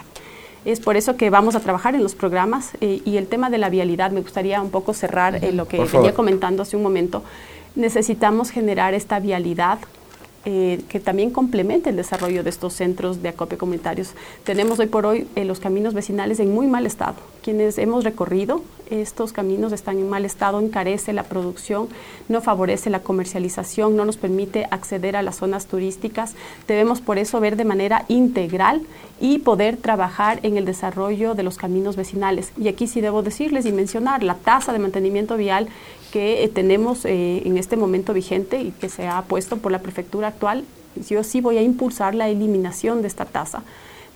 Es 0.66 0.80
por 0.80 0.98
eso 0.98 1.16
que 1.16 1.30
vamos 1.30 1.56
a 1.56 1.60
trabajar 1.60 1.96
en 1.96 2.04
los 2.04 2.16
programas 2.16 2.72
eh, 2.82 3.02
y 3.06 3.18
el 3.18 3.28
tema 3.28 3.50
de 3.50 3.60
la 3.60 3.70
vialidad, 3.70 4.12
me 4.12 4.22
gustaría 4.22 4.62
un 4.62 4.72
poco 4.72 4.94
cerrar 4.94 5.44
en 5.46 5.56
lo 5.56 5.68
que 5.68 5.80
venía 5.80 6.14
comentando 6.14 6.64
hace 6.64 6.76
un 6.76 6.84
momento 6.84 7.24
necesitamos 7.76 8.52
generar 8.52 8.94
esta 8.94 9.20
vialidad 9.20 9.80
eh, 10.46 10.82
que 10.88 11.02
también 11.02 11.32
complemente 11.32 11.90
el 11.90 11.98
desarrollo 11.98 12.42
de 12.42 12.50
estos 12.50 12.74
centros 12.74 13.22
de 13.22 13.30
acopio 13.30 13.58
comunitarios. 13.58 14.14
Tenemos 14.46 14.80
hoy 14.80 14.88
por 14.88 15.06
hoy 15.06 15.28
eh, 15.36 15.44
los 15.44 15.60
caminos 15.60 15.94
vecinales 15.94 16.40
en 16.40 16.54
muy 16.54 16.68
mal 16.68 16.86
estado. 16.86 17.16
Quienes 17.44 17.78
hemos 17.78 18.06
recorrido 18.06 18.62
estos 18.90 19.34
caminos 19.34 19.74
están 19.74 19.98
en 19.98 20.10
mal 20.10 20.26
estado, 20.26 20.60
encarece 20.60 21.14
la 21.14 21.24
producción, 21.24 21.88
no 22.28 22.42
favorece 22.42 22.90
la 22.90 23.02
comercialización, 23.02 23.96
no 23.96 24.06
nos 24.06 24.18
permite 24.18 24.68
acceder 24.72 25.16
a 25.16 25.22
las 25.22 25.38
zonas 25.38 25.68
turísticas. 25.68 26.36
Debemos 26.68 27.02
por 27.02 27.18
eso 27.18 27.40
ver 27.40 27.56
de 27.56 27.66
manera 27.66 28.06
integral 28.08 28.82
y 29.20 29.40
poder 29.40 29.78
trabajar 29.78 30.40
en 30.44 30.58
el 30.58 30.66
desarrollo 30.66 31.36
de 31.36 31.44
los 31.44 31.58
caminos 31.58 31.96
vecinales. 31.96 32.52
Y 32.58 32.68
aquí 32.68 32.88
sí 32.88 33.02
debo 33.02 33.24
decirles 33.24 33.66
y 33.66 33.72
mencionar 33.72 34.24
la 34.24 34.36
tasa 34.36 34.74
de 34.74 34.80
mantenimiento 34.80 35.38
vial 35.38 35.68
que 36.12 36.44
eh, 36.44 36.48
tenemos 36.48 37.06
eh, 37.06 37.42
en 37.46 37.58
este 37.58 37.78
momento 37.78 38.14
vigente 38.14 38.62
y 38.62 38.72
que 38.72 38.90
se 38.90 39.08
ha 39.08 39.22
puesto 39.24 39.58
por 39.58 39.72
la 39.72 39.80
prefectura 39.80 40.30
actual, 40.30 40.64
yo 41.08 41.24
sí 41.24 41.42
voy 41.42 41.58
a 41.58 41.62
impulsar 41.62 42.16
la 42.16 42.28
eliminación 42.30 43.02
de 43.02 43.08
esta 43.08 43.26
tasa 43.26 43.64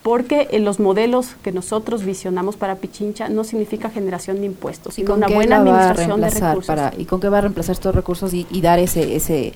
porque 0.03 0.47
en 0.51 0.65
los 0.65 0.79
modelos 0.79 1.35
que 1.43 1.51
nosotros 1.51 2.03
visionamos 2.03 2.55
para 2.55 2.75
Pichincha 2.75 3.29
no 3.29 3.43
significa 3.43 3.89
generación 3.89 4.39
de 4.39 4.47
impuestos, 4.47 4.95
sino 4.95 5.13
una 5.13 5.27
buena 5.27 5.57
administración 5.57 6.21
de 6.21 6.29
recursos. 6.29 6.75
¿Y 6.97 7.05
con 7.05 7.19
qué 7.19 7.29
va 7.29 7.37
a 7.37 7.41
reemplazar 7.41 7.73
estos 7.73 7.93
recursos 7.93 8.33
y, 8.33 8.47
y 8.49 8.61
dar 8.61 8.79
ese, 8.79 9.15
ese 9.15 9.53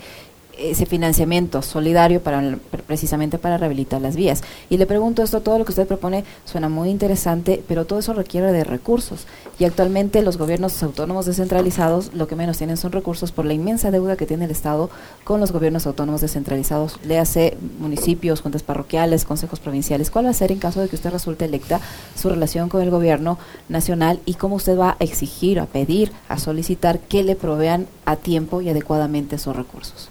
ese 0.58 0.86
financiamiento 0.86 1.62
solidario 1.62 2.22
para 2.22 2.58
precisamente 2.88 3.38
para 3.38 3.58
rehabilitar 3.58 4.02
las 4.02 4.16
vías. 4.16 4.44
Y 4.70 4.78
le 4.78 4.86
pregunto 4.86 5.24
esto, 5.24 5.42
todo 5.42 5.58
lo 5.58 5.66
que 5.66 5.72
usted 5.72 5.88
propone 5.88 6.24
suena 6.46 6.70
muy 6.70 6.90
interesante, 6.90 7.64
pero 7.68 7.86
todo 7.86 8.00
eso 8.00 8.14
requiere 8.14 8.52
de 8.52 8.64
recursos. 8.64 9.28
Y 9.60 9.66
actualmente 9.66 10.22
los 10.22 10.38
gobiernos 10.38 10.82
autónomos 10.84 11.26
descentralizados 11.26 12.14
lo 12.14 12.28
que 12.28 12.36
menos 12.36 12.58
tienen 12.58 12.78
son 12.78 12.92
recursos 12.92 13.32
por 13.32 13.46
la 13.46 13.54
inmensa 13.54 13.92
deuda 13.92 14.16
que 14.16 14.26
tiene 14.26 14.46
el 14.46 14.52
Estado 14.52 14.90
con 15.24 15.40
los 15.40 15.52
gobiernos 15.52 15.88
autónomos 15.88 16.22
descentralizados, 16.22 17.00
le 17.04 17.20
hace 17.20 17.58
municipios, 17.80 18.42
juntas 18.42 18.64
parroquiales, 18.64 19.26
consejos 19.26 19.60
provinciales. 19.60 20.12
¿Cuál 20.12 20.26
va 20.26 20.30
a 20.30 20.34
ser 20.34 20.52
en 20.52 20.60
caso 20.60 20.82
de 20.82 20.90
que 20.90 20.96
usted 20.96 21.12
resulte 21.12 21.46
electa 21.46 21.80
su 22.16 22.30
relación 22.30 22.70
con 22.70 22.82
el 22.82 22.90
gobierno 22.90 23.38
nacional 23.70 24.20
y 24.26 24.36
cómo 24.36 24.56
usted 24.56 24.78
va 24.78 24.92
a 24.92 25.04
exigir, 25.04 25.60
a 25.60 25.66
pedir, 25.66 26.12
a 26.30 26.38
solicitar 26.38 27.00
que 27.00 27.24
le 27.24 27.36
provean 27.36 27.88
a 28.06 28.16
tiempo 28.16 28.62
y 28.62 28.70
adecuadamente 28.70 29.36
esos 29.36 29.56
recursos? 29.56 30.10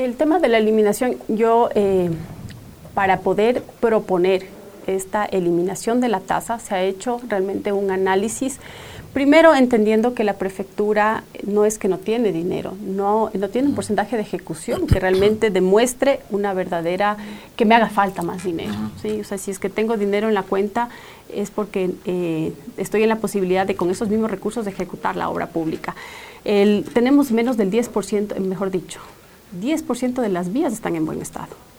El 0.00 0.16
tema 0.16 0.38
de 0.38 0.48
la 0.48 0.56
eliminación, 0.56 1.16
yo 1.28 1.68
eh, 1.74 2.10
para 2.94 3.20
poder 3.20 3.62
proponer 3.80 4.46
esta 4.86 5.26
eliminación 5.26 6.00
de 6.00 6.08
la 6.08 6.20
tasa, 6.20 6.58
se 6.58 6.74
ha 6.74 6.82
hecho 6.82 7.20
realmente 7.28 7.72
un 7.72 7.90
análisis 7.90 8.58
Primero, 9.12 9.56
entendiendo 9.56 10.14
que 10.14 10.22
la 10.22 10.34
prefectura 10.34 11.24
no 11.44 11.64
es 11.64 11.78
que 11.78 11.88
no 11.88 11.98
tiene 11.98 12.30
dinero, 12.30 12.74
no, 12.80 13.28
no 13.34 13.48
tiene 13.48 13.66
un 13.66 13.74
porcentaje 13.74 14.14
de 14.14 14.22
ejecución 14.22 14.86
que 14.86 15.00
realmente 15.00 15.50
demuestre 15.50 16.20
una 16.30 16.54
verdadera, 16.54 17.16
que 17.56 17.64
me 17.64 17.74
haga 17.74 17.88
falta 17.88 18.22
más 18.22 18.44
dinero. 18.44 18.72
¿sí? 19.02 19.20
O 19.20 19.24
sea, 19.24 19.36
si 19.36 19.50
es 19.50 19.58
que 19.58 19.68
tengo 19.68 19.96
dinero 19.96 20.28
en 20.28 20.34
la 20.34 20.44
cuenta, 20.44 20.90
es 21.28 21.50
porque 21.50 21.90
eh, 22.04 22.52
estoy 22.76 23.02
en 23.02 23.08
la 23.08 23.16
posibilidad 23.16 23.66
de 23.66 23.74
con 23.74 23.90
esos 23.90 24.08
mismos 24.08 24.30
recursos 24.30 24.64
de 24.64 24.70
ejecutar 24.70 25.16
la 25.16 25.28
obra 25.28 25.48
pública. 25.48 25.96
El, 26.44 26.84
tenemos 26.92 27.32
menos 27.32 27.56
del 27.56 27.72
10%, 27.72 28.38
mejor 28.38 28.70
dicho, 28.70 29.00
10% 29.52 30.20
de 30.20 30.28
las 30.28 30.52
vías 30.52 30.72
están 30.72 30.96
en 30.96 31.06
buen 31.06 31.20
estado. 31.20 31.69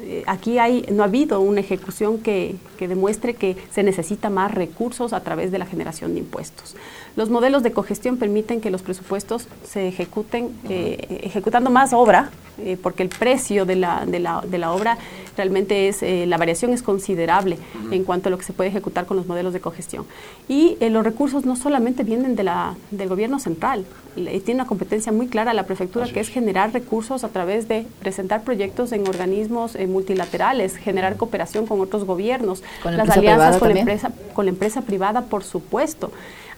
Eh, 0.00 0.24
aquí 0.26 0.58
hay, 0.58 0.84
no 0.90 1.02
ha 1.02 1.06
habido 1.06 1.40
una 1.40 1.60
ejecución 1.60 2.18
que, 2.18 2.56
que, 2.78 2.88
demuestre 2.88 3.34
que 3.34 3.56
se 3.70 3.82
necesita 3.82 4.30
más 4.30 4.52
recursos 4.52 5.12
a 5.12 5.20
través 5.20 5.52
de 5.52 5.58
la 5.58 5.66
generación 5.66 6.14
de 6.14 6.20
impuestos. 6.20 6.74
Los 7.14 7.30
modelos 7.30 7.62
de 7.62 7.72
cogestión 7.72 8.16
permiten 8.16 8.60
que 8.60 8.70
los 8.70 8.82
presupuestos 8.82 9.46
se 9.64 9.88
ejecuten 9.88 10.50
eh, 10.68 11.20
ejecutando 11.22 11.70
más 11.70 11.92
obra, 11.92 12.30
eh, 12.58 12.76
porque 12.82 13.02
el 13.02 13.08
precio 13.08 13.64
de 13.64 13.76
la, 13.76 14.04
de 14.06 14.18
la, 14.18 14.42
de 14.42 14.58
la 14.58 14.72
obra 14.72 14.98
realmente 15.36 15.88
es, 15.88 16.02
la 16.28 16.36
variación 16.36 16.72
es 16.72 16.82
considerable 16.82 17.56
en 17.90 18.04
cuanto 18.04 18.28
a 18.28 18.30
lo 18.30 18.36
que 18.36 18.44
se 18.44 18.52
puede 18.52 18.68
ejecutar 18.68 19.06
con 19.06 19.16
los 19.16 19.26
modelos 19.26 19.54
de 19.54 19.60
cogestión. 19.60 20.04
Y 20.48 20.76
los 20.90 21.04
recursos 21.04 21.46
no 21.46 21.56
solamente 21.56 22.02
vienen 22.02 22.36
de 22.36 22.44
la, 22.44 22.76
del 22.90 23.08
gobierno 23.08 23.38
central, 23.38 23.86
tiene 24.14 24.54
una 24.54 24.66
competencia 24.66 25.10
muy 25.10 25.28
clara 25.28 25.54
la 25.54 25.64
prefectura, 25.64 26.06
que 26.06 26.20
es 26.20 26.28
generar 26.28 26.72
recursos 26.72 27.24
a 27.24 27.28
través 27.28 27.68
de 27.68 27.86
presentar 28.00 28.42
proyectos 28.42 28.92
en 28.92 29.08
organismos 29.08 29.51
multilaterales, 29.88 30.76
generar 30.76 31.16
cooperación 31.16 31.66
con 31.66 31.80
otros 31.80 32.04
gobiernos, 32.04 32.62
las 32.84 33.10
alianzas 33.10 33.58
con 33.58 33.72
la, 33.72 33.80
empresa, 33.80 34.10
con 34.34 34.46
la 34.46 34.50
empresa 34.50 34.82
privada, 34.82 35.22
por 35.22 35.44
supuesto. 35.44 36.10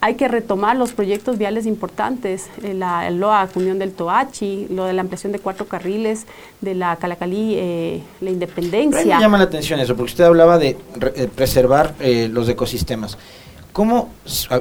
Hay 0.05 0.17
que 0.17 0.29
retomar 0.29 0.77
los 0.77 0.93
proyectos 0.93 1.39
viales 1.39 1.65
importantes, 1.65 2.51
eh, 2.63 2.75
la 2.75 3.09
LOA, 3.11 3.49
Unión 3.55 3.79
del 3.79 3.93
Toachi, 3.93 4.67
lo 4.69 4.85
de 4.85 4.93
la 4.93 5.01
ampliación 5.01 5.33
de 5.33 5.39
cuatro 5.39 5.67
carriles, 5.67 6.27
de 6.61 6.75
la 6.75 6.97
Calacalí, 6.97 7.55
eh, 7.57 8.03
la 8.21 8.29
Independencia. 8.29 9.17
me 9.17 9.23
llama 9.23 9.39
la 9.39 9.45
atención 9.45 9.81
eso, 9.81 9.97
porque 9.97 10.13
usted 10.13 10.25
hablaba 10.25 10.59
de 10.59 10.77
eh, 11.17 11.29
preservar 11.35 11.95
los 12.31 12.47
ecosistemas. 12.51 13.17
¿Cómo, 13.73 14.11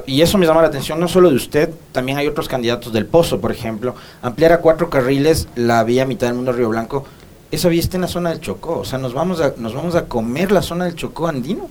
y 0.06 0.22
eso 0.22 0.38
me 0.38 0.46
llama 0.46 0.62
la 0.62 0.68
atención 0.68 0.98
no 0.98 1.08
solo 1.08 1.28
de 1.28 1.36
usted, 1.36 1.70
también 1.92 2.16
hay 2.16 2.26
otros 2.26 2.48
candidatos 2.48 2.90
del 2.92 3.04
Pozo, 3.04 3.38
por 3.38 3.52
ejemplo, 3.52 3.94
ampliar 4.22 4.52
a 4.52 4.58
cuatro 4.60 4.88
carriles 4.88 5.46
la 5.56 5.84
vía 5.84 6.06
mitad 6.06 6.28
del 6.28 6.36
mundo 6.36 6.52
Río 6.52 6.70
Blanco 6.70 7.04
esa 7.54 7.68
vía 7.68 7.80
está 7.80 7.96
en 7.96 8.02
la 8.02 8.08
zona 8.08 8.30
del 8.30 8.40
Chocó, 8.40 8.80
o 8.80 8.84
sea, 8.84 8.98
nos 8.98 9.14
vamos 9.14 9.40
a, 9.40 9.54
nos 9.56 9.74
vamos 9.74 9.94
a 9.94 10.06
comer 10.06 10.52
la 10.52 10.62
zona 10.62 10.84
del 10.84 10.94
Chocó 10.94 11.26
andino. 11.26 11.68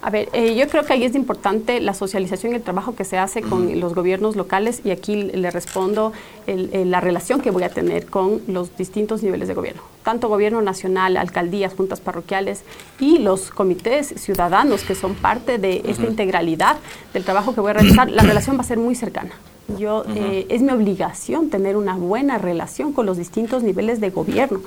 A 0.00 0.10
ver, 0.10 0.28
eh, 0.32 0.54
yo 0.54 0.68
creo 0.68 0.84
que 0.84 0.92
ahí 0.92 1.04
es 1.04 1.16
importante 1.16 1.80
la 1.80 1.92
socialización 1.92 2.52
y 2.52 2.56
el 2.56 2.62
trabajo 2.62 2.94
que 2.94 3.04
se 3.04 3.18
hace 3.18 3.42
con 3.42 3.80
los 3.80 3.94
gobiernos 3.94 4.36
locales 4.36 4.80
y 4.84 4.90
aquí 4.90 5.24
le 5.24 5.50
respondo 5.50 6.12
la 6.46 7.00
relación 7.00 7.40
que 7.40 7.50
voy 7.50 7.64
a 7.64 7.68
tener 7.68 8.06
con 8.06 8.40
los 8.46 8.76
distintos 8.76 9.24
niveles 9.24 9.48
de 9.48 9.54
gobierno, 9.54 9.82
tanto 10.04 10.28
gobierno 10.28 10.62
nacional, 10.62 11.16
alcaldías, 11.16 11.74
juntas 11.74 12.00
parroquiales 12.00 12.62
y 13.00 13.18
los 13.18 13.50
comités 13.50 14.14
ciudadanos 14.16 14.84
que 14.84 14.94
son 14.94 15.16
parte 15.16 15.58
de 15.58 15.82
esta 15.84 16.04
integralidad 16.04 16.76
del 17.12 17.24
trabajo 17.24 17.52
que 17.52 17.60
voy 17.60 17.70
a 17.70 17.74
realizar. 17.74 18.08
La 18.08 18.22
relación 18.22 18.56
va 18.56 18.60
a 18.60 18.64
ser 18.64 18.78
muy 18.78 18.94
cercana. 18.94 19.32
Yo, 19.76 20.04
eh, 20.08 20.46
es 20.48 20.62
mi 20.62 20.72
obligación 20.72 21.50
tener 21.50 21.76
una 21.76 21.94
buena 21.94 22.38
relación 22.38 22.94
con 22.94 23.04
los 23.04 23.18
distintos 23.18 23.62
niveles 23.62 24.00
de 24.00 24.08
gobierno. 24.08 24.60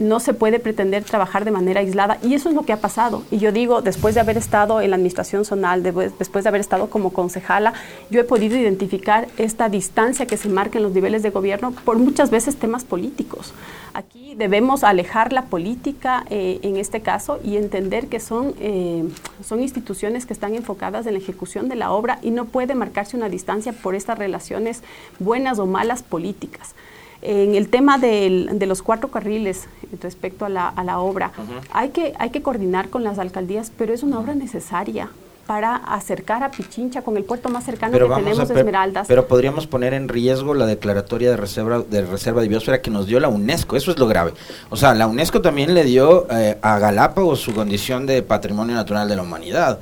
No 0.00 0.20
se 0.20 0.34
puede 0.34 0.60
pretender 0.60 1.02
trabajar 1.02 1.44
de 1.44 1.50
manera 1.50 1.80
aislada 1.80 2.18
y 2.22 2.34
eso 2.34 2.48
es 2.48 2.54
lo 2.54 2.62
que 2.62 2.72
ha 2.72 2.80
pasado. 2.80 3.24
Y 3.32 3.38
yo 3.38 3.50
digo, 3.50 3.82
después 3.82 4.14
de 4.14 4.20
haber 4.20 4.36
estado 4.36 4.80
en 4.80 4.90
la 4.90 4.96
administración 4.96 5.44
zonal, 5.44 5.82
después 5.82 6.44
de 6.44 6.48
haber 6.48 6.60
estado 6.60 6.88
como 6.88 7.12
concejala, 7.12 7.74
yo 8.08 8.20
he 8.20 8.24
podido 8.24 8.56
identificar 8.56 9.26
esta 9.36 9.68
distancia 9.68 10.26
que 10.26 10.36
se 10.36 10.48
marca 10.48 10.78
en 10.78 10.84
los 10.84 10.92
niveles 10.92 11.24
de 11.24 11.30
gobierno 11.30 11.72
por 11.84 11.98
muchas 11.98 12.30
veces 12.30 12.56
temas 12.56 12.84
políticos. 12.84 13.52
Aquí 13.96 14.34
debemos 14.34 14.84
alejar 14.84 15.32
la 15.32 15.46
política 15.46 16.26
eh, 16.28 16.58
en 16.60 16.76
este 16.76 17.00
caso 17.00 17.40
y 17.42 17.56
entender 17.56 18.08
que 18.08 18.20
son, 18.20 18.52
eh, 18.60 19.08
son 19.42 19.62
instituciones 19.62 20.26
que 20.26 20.34
están 20.34 20.54
enfocadas 20.54 21.06
en 21.06 21.14
la 21.14 21.18
ejecución 21.18 21.70
de 21.70 21.76
la 21.76 21.90
obra 21.90 22.18
y 22.20 22.30
no 22.30 22.44
puede 22.44 22.74
marcarse 22.74 23.16
una 23.16 23.30
distancia 23.30 23.72
por 23.72 23.94
estas 23.94 24.18
relaciones 24.18 24.82
buenas 25.18 25.58
o 25.58 25.64
malas 25.64 26.02
políticas. 26.02 26.74
En 27.22 27.54
el 27.54 27.70
tema 27.70 27.96
de 27.96 28.66
los 28.66 28.82
cuatro 28.82 29.10
carriles 29.10 29.66
respecto 30.02 30.44
a 30.44 30.50
la, 30.50 30.68
a 30.68 30.84
la 30.84 30.98
obra, 30.98 31.32
hay, 31.72 31.88
que, 31.88 32.12
hay 32.18 32.28
que 32.28 32.42
coordinar 32.42 32.90
con 32.90 33.02
las 33.02 33.18
alcaldías, 33.18 33.72
pero 33.78 33.94
es 33.94 34.02
una 34.02 34.20
obra 34.20 34.34
necesaria 34.34 35.08
para 35.46 35.76
acercar 35.76 36.42
a 36.42 36.50
Pichincha 36.50 37.02
con 37.02 37.16
el 37.16 37.24
puerto 37.24 37.48
más 37.48 37.64
cercano 37.64 37.92
que 37.92 38.14
tenemos 38.14 38.48
de 38.48 38.54
Esmeraldas. 38.54 39.06
Pero 39.06 39.28
podríamos 39.28 39.66
poner 39.66 39.94
en 39.94 40.08
riesgo 40.08 40.54
la 40.54 40.66
declaratoria 40.66 41.30
de 41.30 41.36
reserva 41.36 41.82
de 41.88 42.02
reserva 42.02 42.42
de 42.42 42.48
biosfera 42.48 42.82
que 42.82 42.90
nos 42.90 43.06
dio 43.06 43.20
la 43.20 43.28
UNESCO, 43.28 43.76
eso 43.76 43.90
es 43.90 43.98
lo 43.98 44.06
grave. 44.06 44.32
O 44.70 44.76
sea, 44.76 44.94
la 44.94 45.06
UNESCO 45.06 45.40
también 45.40 45.74
le 45.74 45.84
dio 45.84 46.26
eh, 46.30 46.58
a 46.60 46.78
Galápagos 46.78 47.40
su 47.40 47.54
condición 47.54 48.06
de 48.06 48.22
patrimonio 48.22 48.74
natural 48.74 49.08
de 49.08 49.16
la 49.16 49.22
humanidad. 49.22 49.78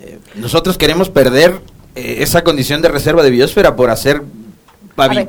Eh, 0.00 0.18
nosotros 0.34 0.76
queremos 0.76 1.08
perder 1.08 1.60
eh, 1.94 2.16
esa 2.20 2.42
condición 2.42 2.82
de 2.82 2.88
reserva 2.88 3.22
de 3.22 3.30
biosfera 3.30 3.76
por 3.76 3.90
hacer 3.90 4.22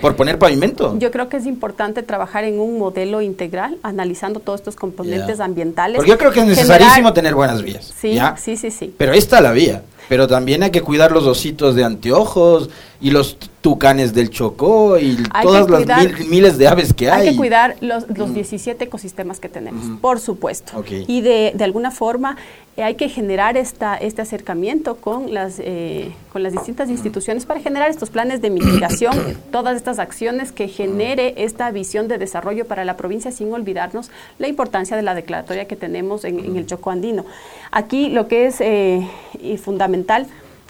por 0.02 0.16
poner 0.16 0.40
pavimento. 0.40 0.98
Yo 0.98 1.12
creo 1.12 1.30
que 1.30 1.38
es 1.38 1.46
importante 1.46 2.02
trabajar 2.02 2.46
en 2.46 2.60
un 2.60 2.80
modelo 2.80 3.22
integral, 3.22 3.78
analizando 3.84 4.40
todos 4.40 4.62
estos 4.62 4.76
componentes 4.76 5.40
ambientales. 5.40 5.98
Porque 5.98 6.12
yo 6.12 6.18
creo 6.18 6.32
que 6.32 6.40
es 6.40 6.48
necesarísimo 6.48 7.14
tener 7.14 7.36
buenas 7.36 7.62
vías. 7.62 7.94
Sí, 8.00 8.18
sí, 8.38 8.58
sí, 8.58 8.72
sí. 8.72 8.96
Pero 8.98 9.14
está 9.14 9.42
la 9.42 9.52
vía. 9.52 9.84
Pero 10.10 10.26
también 10.28 10.64
hay 10.64 10.72
que 10.72 10.82
cuidar 10.82 11.12
los 11.12 11.26
ositos 11.26 11.76
de 11.76 11.84
anteojos 11.84 12.70
y 13.00 13.12
los 13.12 13.38
tucanes 13.62 14.14
del 14.14 14.30
Chocó 14.30 14.98
y 14.98 15.18
todas 15.42 15.70
las 15.70 15.86
miles 16.28 16.58
de 16.58 16.68
aves 16.68 16.94
que 16.94 17.12
hay. 17.12 17.28
Hay 17.28 17.32
que 17.34 17.38
cuidar 17.38 17.76
los, 17.82 18.06
los 18.18 18.34
17 18.34 18.86
ecosistemas 18.86 19.40
que 19.40 19.50
tenemos, 19.50 20.00
por 20.00 20.20
supuesto. 20.20 20.84
Y 20.90 21.22
de, 21.22 21.52
de, 21.54 21.64
alguna 21.64 21.92
forma 21.92 22.38
eh, 22.78 22.84
hay 22.84 22.96
que 22.96 23.10
generar 23.10 23.58
esta, 23.58 23.96
este 23.98 24.22
acercamiento 24.22 24.96
con 24.96 25.34
las, 25.34 25.56
eh, 25.60 26.12
con 26.32 26.44
las 26.44 26.54
distintas 26.54 26.90
instituciones 26.90 27.46
para 27.46 27.60
generar 27.60 27.90
estos 27.90 28.10
planes 28.10 28.42
de 28.42 28.50
mitigación, 28.50 29.16
todas 29.52 29.76
estas 29.76 30.00
acciones 30.00 30.52
que 30.52 30.68
genere 30.68 31.34
esta 31.38 31.70
visión 31.72 32.08
de 32.08 32.18
desarrollo 32.18 32.66
para 32.66 32.86
la 32.86 32.96
provincia 32.96 33.32
sin 33.32 33.52
olvidarnos 33.54 34.10
la 34.40 34.48
importancia 34.48 34.96
de 34.96 35.04
la 35.04 35.14
declaratoria 35.14 35.68
que 35.68 35.76
tenemos 35.76 36.24
en, 36.24 36.56
el 36.56 36.66
Chocó 36.66 36.92
andino. 36.92 37.26
Aquí 37.72 38.10
lo 38.10 38.28
que 38.28 38.48
es 38.48 38.62
eh, 38.62 39.08
fundamental 39.62 40.28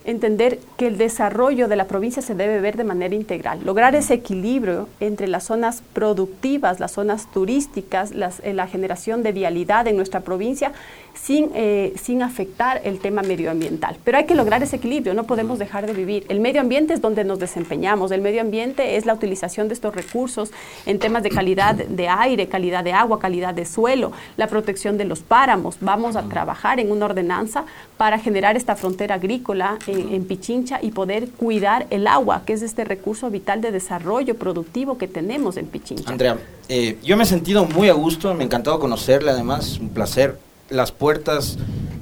entender 0.08 0.60
que 0.78 0.88
el 0.88 0.98
desarrollo 0.98 1.68
de 1.68 1.76
la 1.76 1.86
provincia 1.86 2.22
se 2.22 2.34
debe 2.34 2.62
ver 2.62 2.78
de 2.78 2.86
manera 2.86 3.14
integral, 3.14 3.60
lograr 3.66 3.94
ese 3.94 4.14
equilibrio 4.14 4.88
entre 5.02 5.28
las 5.28 5.44
zonas 5.44 5.84
productivas, 5.94 6.80
las 6.80 6.94
zonas 6.94 7.30
turísticas, 7.32 8.12
eh, 8.12 8.54
la 8.54 8.68
generación 8.68 9.22
de 9.22 9.34
vialidad 9.34 9.86
en 9.86 9.98
nuestra 9.98 10.22
provincia 10.22 10.72
sin, 11.14 11.52
eh, 11.56 11.94
sin 12.02 12.22
afectar 12.22 12.80
el 12.86 13.00
tema 13.00 13.22
medioambiental. 13.22 13.98
Pero 14.04 14.18
hay 14.18 14.26
que 14.26 14.36
lograr 14.36 14.64
ese 14.64 14.78
equilibrio, 14.78 15.14
no 15.14 15.26
podemos 15.26 15.60
dejar 15.60 15.86
de 15.86 15.94
vivir. 15.94 16.26
El 16.30 16.40
medio 16.40 16.62
ambiente 16.62 16.94
es 16.94 17.02
donde 17.02 17.26
nos 17.26 17.40
desempeñamos, 17.40 18.12
el 18.12 18.22
medio 18.22 18.40
ambiente 18.40 18.96
es 18.96 19.06
la 19.06 19.14
utilización 19.14 19.68
de 19.68 19.74
estos 19.74 19.94
recursos 19.94 20.52
en 20.86 21.00
temas 21.00 21.22
de 21.24 21.32
calidad 21.32 21.76
de 21.76 22.08
aire, 22.08 22.48
calidad 22.48 22.84
de 22.84 22.94
agua, 22.94 23.20
calidad 23.20 23.54
de 23.54 23.66
suelo, 23.66 24.14
la 24.38 24.48
protección 24.48 24.98
de 24.98 25.04
los 25.04 25.20
páramos. 25.20 25.78
Vamos 25.82 26.16
a 26.16 26.24
trabajar 26.24 26.80
en 26.80 26.92
una 26.92 27.06
ordenanza 27.06 27.66
para 27.98 28.20
generar 28.20 28.56
esta 28.56 28.78
frontera 28.78 29.16
agrícola 29.16 29.78
en, 29.98 30.26
Pichincha 30.26 30.80
y 30.82 30.92
poder 30.92 31.30
cuidar 31.30 31.88
el 31.90 32.08
agua, 32.08 32.44
que 32.46 32.54
es 32.54 32.62
este 32.62 32.84
recurso 32.84 33.30
vital 33.30 33.62
de 33.62 33.72
desarrollo 33.72 34.36
productivo 34.36 34.98
que 34.98 35.08
tenemos 35.08 35.58
en 35.58 35.68
Pichincha. 35.68 36.10
Andrea, 36.10 36.38
eh, 36.70 36.98
yo 37.04 37.18
me 37.18 37.24
he 37.24 37.28
sentido 37.28 37.66
muy 37.66 37.90
a 37.90 37.94
gusto, 37.94 38.34
me 38.34 38.44
ha 38.44 38.46
encantado 38.46 38.80
conocerle 38.80 39.32
además, 39.32 39.80
un 39.80 39.90
placer 39.90 40.38
las 40.70 40.92
puertas 40.92 41.58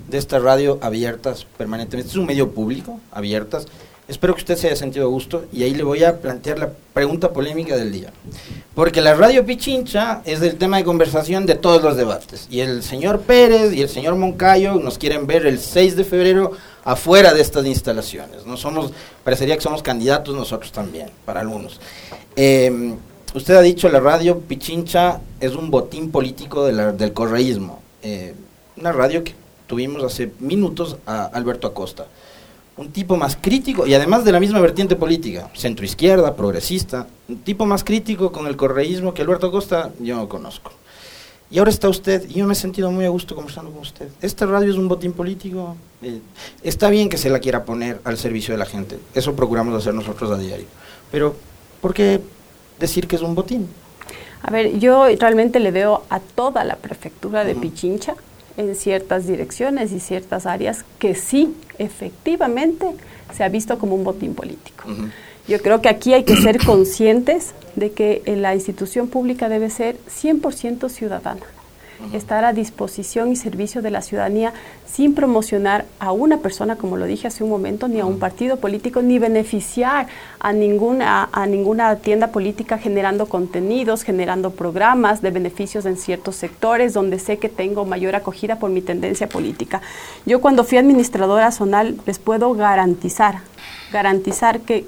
de 0.10 0.17
esta 0.17 0.39
radio 0.39 0.79
abiertas 0.81 1.45
permanentemente. 1.58 2.10
es 2.10 2.17
un 2.17 2.25
medio 2.25 2.51
público, 2.51 2.99
abiertas. 3.12 3.67
Espero 4.08 4.36
que 4.36 4.41
usted 4.41 4.56
se 4.56 4.68
haya 4.68 4.76
sentido 4.76 5.06
a 5.06 5.10
gusto 5.10 5.46
y 5.52 5.63
ahí 5.63 5.74
le 5.74 5.84
voy 5.84 6.04
a 6.04 6.22
plantear 6.22 6.60
la 6.60 6.70
pregunta 6.94 7.34
polémica 7.34 7.76
del 7.76 7.91
día. 7.91 8.12
Porque 8.76 9.02
la 9.02 9.15
radio 9.15 9.44
Pichincha 9.44 10.22
es 10.26 10.44
el 10.44 10.58
tema 10.58 10.78
de 10.78 10.84
conversación 10.84 11.48
de 11.48 11.56
todos 11.56 11.82
los 11.82 11.98
debates. 11.98 12.48
Y 12.52 12.60
el 12.60 12.84
señor 12.84 13.22
Pérez 13.22 13.74
y 13.74 13.82
el 13.82 13.89
señor 13.89 14.15
Moncayo 14.15 14.76
nos 14.76 15.00
quieren 15.00 15.26
ver 15.26 15.48
el 15.48 15.60
6 15.60 15.96
de 15.96 16.04
febrero 16.04 16.52
afuera 16.84 17.34
de 17.34 17.41
estas 17.41 17.65
instalaciones. 17.65 18.46
No 18.46 18.58
somos, 18.58 18.91
parecería 19.24 19.56
que 19.56 19.62
somos 19.62 19.82
candidatos 19.82 20.36
nosotros 20.36 20.72
también, 20.72 21.10
para 21.26 21.39
algunos. 21.39 21.80
Eh, 22.36 22.94
usted 23.34 23.56
ha 23.56 23.62
dicho 23.62 23.89
la 23.89 24.00
radio 24.00 24.39
Pichincha 24.39 25.20
es 25.39 25.56
un 25.56 25.72
botín 25.72 26.12
político 26.12 26.65
del 26.65 27.13
correísmo. 27.13 27.82
Eh, 28.04 28.36
una 28.78 28.91
radio 28.91 29.24
que 29.24 29.34
tuvimos 29.65 30.04
hace 30.04 30.32
minutos 30.39 30.98
a 31.08 31.26
Alberto 31.26 31.65
Acosta. 31.65 32.06
Un 32.78 32.92
tipo 32.92 33.16
más 33.16 33.38
crítico 33.40 33.88
y 33.88 33.94
además 33.94 34.26
de 34.26 34.32
la 34.32 34.40
misma 34.40 34.60
vertiente 34.60 34.96
política, 34.96 35.50
centroizquierda, 35.56 36.36
progresista, 36.36 37.08
un 37.30 37.38
tipo 37.38 37.66
más 37.66 37.84
crítico 37.84 38.32
con 38.32 38.48
el 38.48 38.58
correísmo 38.58 39.14
que 39.14 39.22
Alberto 39.22 39.48
Acosta 39.48 39.92
yo 40.00 40.18
no 40.18 40.28
conozco. 40.28 40.72
Y 41.52 41.60
ahora 41.60 41.70
está 41.70 41.88
usted, 41.90 42.28
y 42.30 42.40
yo 42.40 42.46
me 42.48 42.54
he 42.54 42.56
sentido 42.56 42.92
muy 42.92 43.06
a 43.06 43.10
gusto 43.10 43.36
conversando 43.36 43.72
con 43.72 43.82
usted. 43.82 44.10
Esta 44.22 44.46
radio 44.46 44.72
es 44.72 44.78
un 44.78 44.88
botín 44.88 45.14
político. 45.14 45.76
Eh, 46.02 46.20
está 46.64 46.90
bien 46.90 47.08
que 47.08 47.18
se 47.18 47.30
la 47.30 47.40
quiera 47.40 47.64
poner 47.64 48.02
al 48.04 48.18
servicio 48.18 48.54
de 48.54 48.58
la 48.58 48.66
gente. 48.66 48.98
Eso 49.14 49.36
procuramos 49.36 49.76
hacer 49.76 49.94
nosotros 49.94 50.32
a 50.32 50.38
diario. 50.38 50.66
Pero, 51.12 51.36
¿por 51.82 51.94
qué 51.94 52.20
decir 52.80 53.08
que 53.08 53.16
es 53.16 53.22
un 53.22 53.36
botín? 53.36 53.70
A 54.42 54.52
ver, 54.52 54.80
yo 54.80 55.06
realmente 55.20 55.60
le 55.60 55.72
veo 55.72 56.04
a 56.10 56.20
toda 56.20 56.64
la 56.64 56.76
prefectura 56.76 57.44
de 57.44 57.56
Pichincha 57.56 58.16
en 58.58 58.76
ciertas 58.76 59.28
direcciones 59.28 59.91
y 59.91 60.00
ciertas 60.00 60.46
áreas 60.46 60.86
que 61.00 61.15
sí, 61.15 61.56
efectivamente, 61.78 62.88
se 63.34 63.44
ha 63.44 63.50
visto 63.50 63.78
como 63.78 63.96
un 63.96 64.04
botín 64.04 64.34
político. 64.36 64.86
Yo 65.48 65.62
creo 65.62 65.82
que 65.82 65.89
aquí 65.89 66.13
hay 66.13 66.24
que 66.24 66.36
ser 66.36 66.63
conscientes 66.63 67.54
de 67.76 67.91
que 67.91 68.24
la 68.26 68.56
institución 68.56 69.08
pública 69.08 69.50
debe 69.50 69.70
ser 69.70 69.98
100% 70.08 70.89
ciudadana 70.89 71.55
estar 72.13 72.45
a 72.45 72.53
disposición 72.53 73.31
y 73.31 73.36
servicio 73.36 73.81
de 73.81 73.91
la 73.91 74.01
ciudadanía 74.01 74.53
sin 74.86 75.13
promocionar 75.13 75.86
a 75.99 76.12
una 76.12 76.38
persona, 76.38 76.75
como 76.75 76.97
lo 76.97 77.05
dije 77.05 77.27
hace 77.27 77.43
un 77.43 77.49
momento, 77.49 77.88
ni 77.88 77.99
a 77.99 78.05
un 78.05 78.19
partido 78.19 78.58
político, 78.58 79.01
ni 79.01 79.19
beneficiar 79.19 80.08
a 80.39 80.53
ninguna, 80.53 81.29
a 81.31 81.45
ninguna 81.45 81.95
tienda 81.97 82.27
política 82.27 82.77
generando 82.77 83.27
contenidos, 83.27 84.03
generando 84.03 84.51
programas 84.51 85.21
de 85.21 85.31
beneficios 85.31 85.86
en 85.86 85.97
ciertos 85.97 86.36
sectores 86.36 86.93
donde 86.93 87.19
sé 87.19 87.38
que 87.38 87.49
tengo 87.49 87.86
mayor 87.86 88.15
acogida 88.15 88.60
por 88.60 88.69
mi 88.69 88.81
tendencia 88.81 89.27
política. 89.27 89.81
Yo 90.25 90.41
cuando 90.41 90.63
fui 90.63 90.77
administradora 90.77 91.51
zonal 91.51 91.97
les 92.05 92.19
puedo 92.19 92.53
garantizar, 92.53 93.39
garantizar 93.91 94.62
que 94.62 94.86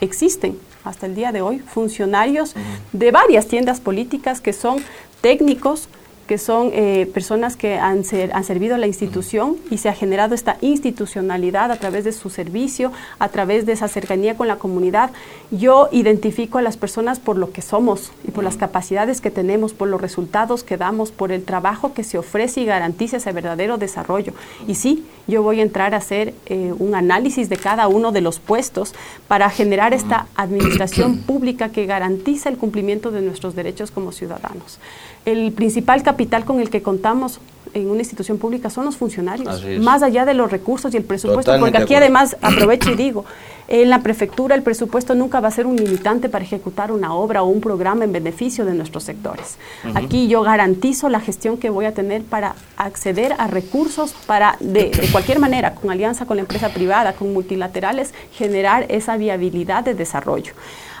existen 0.00 0.58
hasta 0.84 1.06
el 1.06 1.14
día 1.14 1.32
de 1.32 1.40
hoy 1.40 1.58
funcionarios 1.60 2.54
de 2.92 3.10
varias 3.10 3.46
tiendas 3.46 3.80
políticas 3.80 4.40
que 4.40 4.52
son 4.52 4.78
técnicos, 5.20 5.88
que 6.26 6.38
son 6.38 6.70
eh, 6.72 7.08
personas 7.12 7.56
que 7.56 7.76
han, 7.78 8.02
han 8.32 8.44
servido 8.44 8.74
a 8.74 8.78
la 8.78 8.86
institución 8.86 9.56
y 9.70 9.78
se 9.78 9.88
ha 9.88 9.92
generado 9.92 10.34
esta 10.34 10.56
institucionalidad 10.60 11.70
a 11.70 11.76
través 11.76 12.04
de 12.04 12.12
su 12.12 12.30
servicio, 12.30 12.92
a 13.18 13.28
través 13.28 13.66
de 13.66 13.72
esa 13.72 13.88
cercanía 13.88 14.36
con 14.36 14.48
la 14.48 14.56
comunidad. 14.56 15.10
Yo 15.50 15.88
identifico 15.92 16.58
a 16.58 16.62
las 16.62 16.76
personas 16.76 17.18
por 17.20 17.36
lo 17.36 17.52
que 17.52 17.62
somos 17.62 18.12
y 18.26 18.30
por 18.30 18.44
las 18.44 18.56
capacidades 18.56 19.20
que 19.20 19.30
tenemos, 19.30 19.74
por 19.74 19.88
los 19.88 20.00
resultados 20.00 20.64
que 20.64 20.76
damos, 20.76 21.10
por 21.10 21.32
el 21.32 21.44
trabajo 21.44 21.92
que 21.92 22.04
se 22.04 22.18
ofrece 22.18 22.60
y 22.60 22.64
garantiza 22.64 23.18
ese 23.18 23.32
verdadero 23.32 23.76
desarrollo. 23.76 24.32
Y 24.66 24.76
sí, 24.76 25.06
yo 25.26 25.42
voy 25.42 25.60
a 25.60 25.62
entrar 25.62 25.94
a 25.94 25.98
hacer 25.98 26.34
eh, 26.46 26.72
un 26.78 26.94
análisis 26.94 27.48
de 27.48 27.56
cada 27.56 27.88
uno 27.88 28.12
de 28.12 28.20
los 28.20 28.40
puestos 28.40 28.94
para 29.28 29.50
generar 29.50 29.92
esta 29.92 30.26
administración 30.36 31.18
pública 31.18 31.70
que 31.70 31.86
garantiza 31.86 32.48
el 32.48 32.56
cumplimiento 32.56 33.10
de 33.10 33.20
nuestros 33.20 33.54
derechos 33.54 33.90
como 33.90 34.12
ciudadanos 34.12 34.78
el 35.24 35.52
principal 35.52 36.02
capital 36.02 36.44
con 36.44 36.60
el 36.60 36.70
que 36.70 36.82
contamos 36.82 37.40
en 37.72 37.90
una 37.90 38.00
institución 38.00 38.38
pública 38.38 38.70
son 38.70 38.84
los 38.84 38.96
funcionarios, 38.96 39.64
más 39.80 40.02
allá 40.02 40.24
de 40.24 40.34
los 40.34 40.50
recursos 40.50 40.94
y 40.94 40.96
el 40.96 41.04
presupuesto, 41.04 41.58
porque 41.58 41.78
aquí 41.78 41.94
además 41.94 42.36
aprovecho 42.40 42.90
y 42.90 42.94
digo, 42.94 43.24
en 43.66 43.90
la 43.90 44.00
prefectura 44.02 44.54
el 44.54 44.62
presupuesto 44.62 45.14
nunca 45.14 45.40
va 45.40 45.48
a 45.48 45.50
ser 45.50 45.66
un 45.66 45.76
limitante 45.76 46.28
para 46.28 46.44
ejecutar 46.44 46.92
una 46.92 47.14
obra 47.14 47.42
o 47.42 47.46
un 47.46 47.60
programa 47.60 48.04
en 48.04 48.12
beneficio 48.12 48.64
de 48.64 48.74
nuestros 48.74 49.02
sectores. 49.02 49.56
Aquí 49.94 50.28
yo 50.28 50.42
garantizo 50.42 51.08
la 51.08 51.20
gestión 51.20 51.56
que 51.56 51.70
voy 51.70 51.86
a 51.86 51.94
tener 51.94 52.22
para 52.22 52.54
acceder 52.76 53.34
a 53.38 53.48
recursos 53.48 54.14
para, 54.26 54.56
de, 54.60 54.90
de 54.90 55.08
cualquier 55.10 55.40
manera, 55.40 55.74
con 55.74 55.90
alianza 55.90 56.26
con 56.26 56.36
la 56.36 56.42
empresa 56.42 56.68
privada, 56.68 57.14
con 57.14 57.32
multilaterales, 57.32 58.14
generar 58.32 58.86
esa 58.88 59.16
viabilidad 59.16 59.82
de 59.82 59.94
desarrollo. 59.94 60.52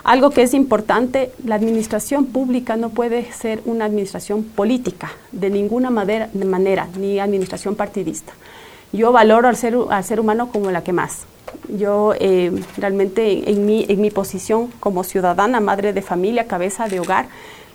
Algo 0.04 0.28
que 0.28 0.42
es 0.42 0.52
importante, 0.52 1.32
la 1.46 1.54
administración 1.54 2.26
pública 2.26 2.76
no 2.76 2.90
puede 2.90 3.32
ser 3.32 3.62
una 3.64 3.86
administración 3.86 4.42
política 4.44 5.10
de 5.32 5.48
ninguna 5.48 5.88
manera, 5.88 6.88
ni 6.98 7.18
administración 7.18 7.74
partidista. 7.74 8.34
Yo 8.92 9.12
valoro 9.12 9.48
al 9.48 9.56
ser, 9.56 10.20
humano 10.20 10.50
como 10.52 10.70
la 10.70 10.84
que 10.84 10.92
más. 10.92 11.22
Yo 11.68 12.12
eh, 12.20 12.52
realmente 12.76 13.50
en 13.50 13.64
mi, 13.64 13.86
en 13.88 14.02
mi 14.02 14.10
posición 14.10 14.68
como 14.78 15.04
ciudadana, 15.04 15.60
madre 15.60 15.94
de 15.94 16.02
familia, 16.02 16.46
cabeza 16.46 16.86
de 16.86 17.00
hogar, 17.00 17.26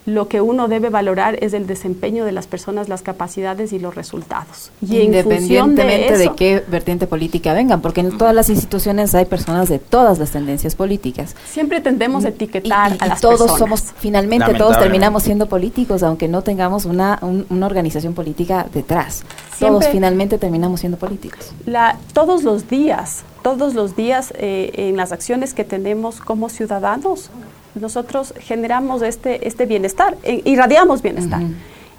lo 0.10 0.28
que 0.28 0.42
uno 0.42 0.68
debe 0.68 0.90
valorar 0.90 1.38
es 1.42 1.54
el 1.54 1.68
desempeño 1.68 2.26
de 2.26 2.32
las 2.32 2.48
personas, 2.48 2.90
las 2.90 3.02
capacidades 3.02 3.74
y 3.74 3.80
los 3.80 3.96
resultados. 3.96 4.72
Y 4.82 4.98
Independientemente 5.00 6.18
de, 6.18 6.32
qué 6.36 6.64
vertiente 6.68 7.08
política 7.08 7.54
vengan, 7.54 7.82
porque 7.82 8.02
en 8.02 8.18
todas 8.18 8.36
las 8.36 8.50
instituciones 8.50 9.16
hay 9.16 9.26
personas 9.26 9.70
de 9.70 9.80
todas 9.80 10.20
las 10.20 10.32
tendencias 10.32 10.76
políticas. 10.76 11.36
Siempre 11.50 11.82
tendemos 11.82 12.26
a 12.26 12.30
etiquetar 12.30 12.98
a 13.00 13.08
las 13.08 13.22
todos 13.22 13.58
somos, 13.58 13.84
finalmente 13.98 14.54
todos 14.54 14.78
terminamos 14.80 15.24
siendo 15.24 15.48
políticos, 15.48 16.04
aunque 16.04 16.28
no 16.28 16.42
tengamos 16.42 16.86
una, 16.86 17.20
una 17.22 17.66
organización 17.66 18.14
política 18.14 18.68
detrás. 18.74 19.24
todos 19.60 19.88
finalmente 19.88 20.38
terminamos 20.38 20.80
siendo 20.80 20.98
políticos. 20.98 21.52
La, 21.66 21.98
todos 22.14 22.44
los 22.44 22.70
días, 22.70 23.24
todos 23.44 23.74
los 23.74 23.96
días 23.96 24.34
eh, 24.38 24.72
en 24.76 24.98
las 24.98 25.12
acciones 25.12 25.54
que 25.54 25.64
tenemos 25.64 26.20
como 26.20 26.50
ciudadanos, 26.50 27.30
nosotros 27.76 28.34
generamos 28.40 29.02
este, 29.02 29.48
este 29.48 29.66
bienestar, 29.66 30.18
eh, 30.24 30.42
irradiamos 30.46 31.02
bienestar. 31.02 31.42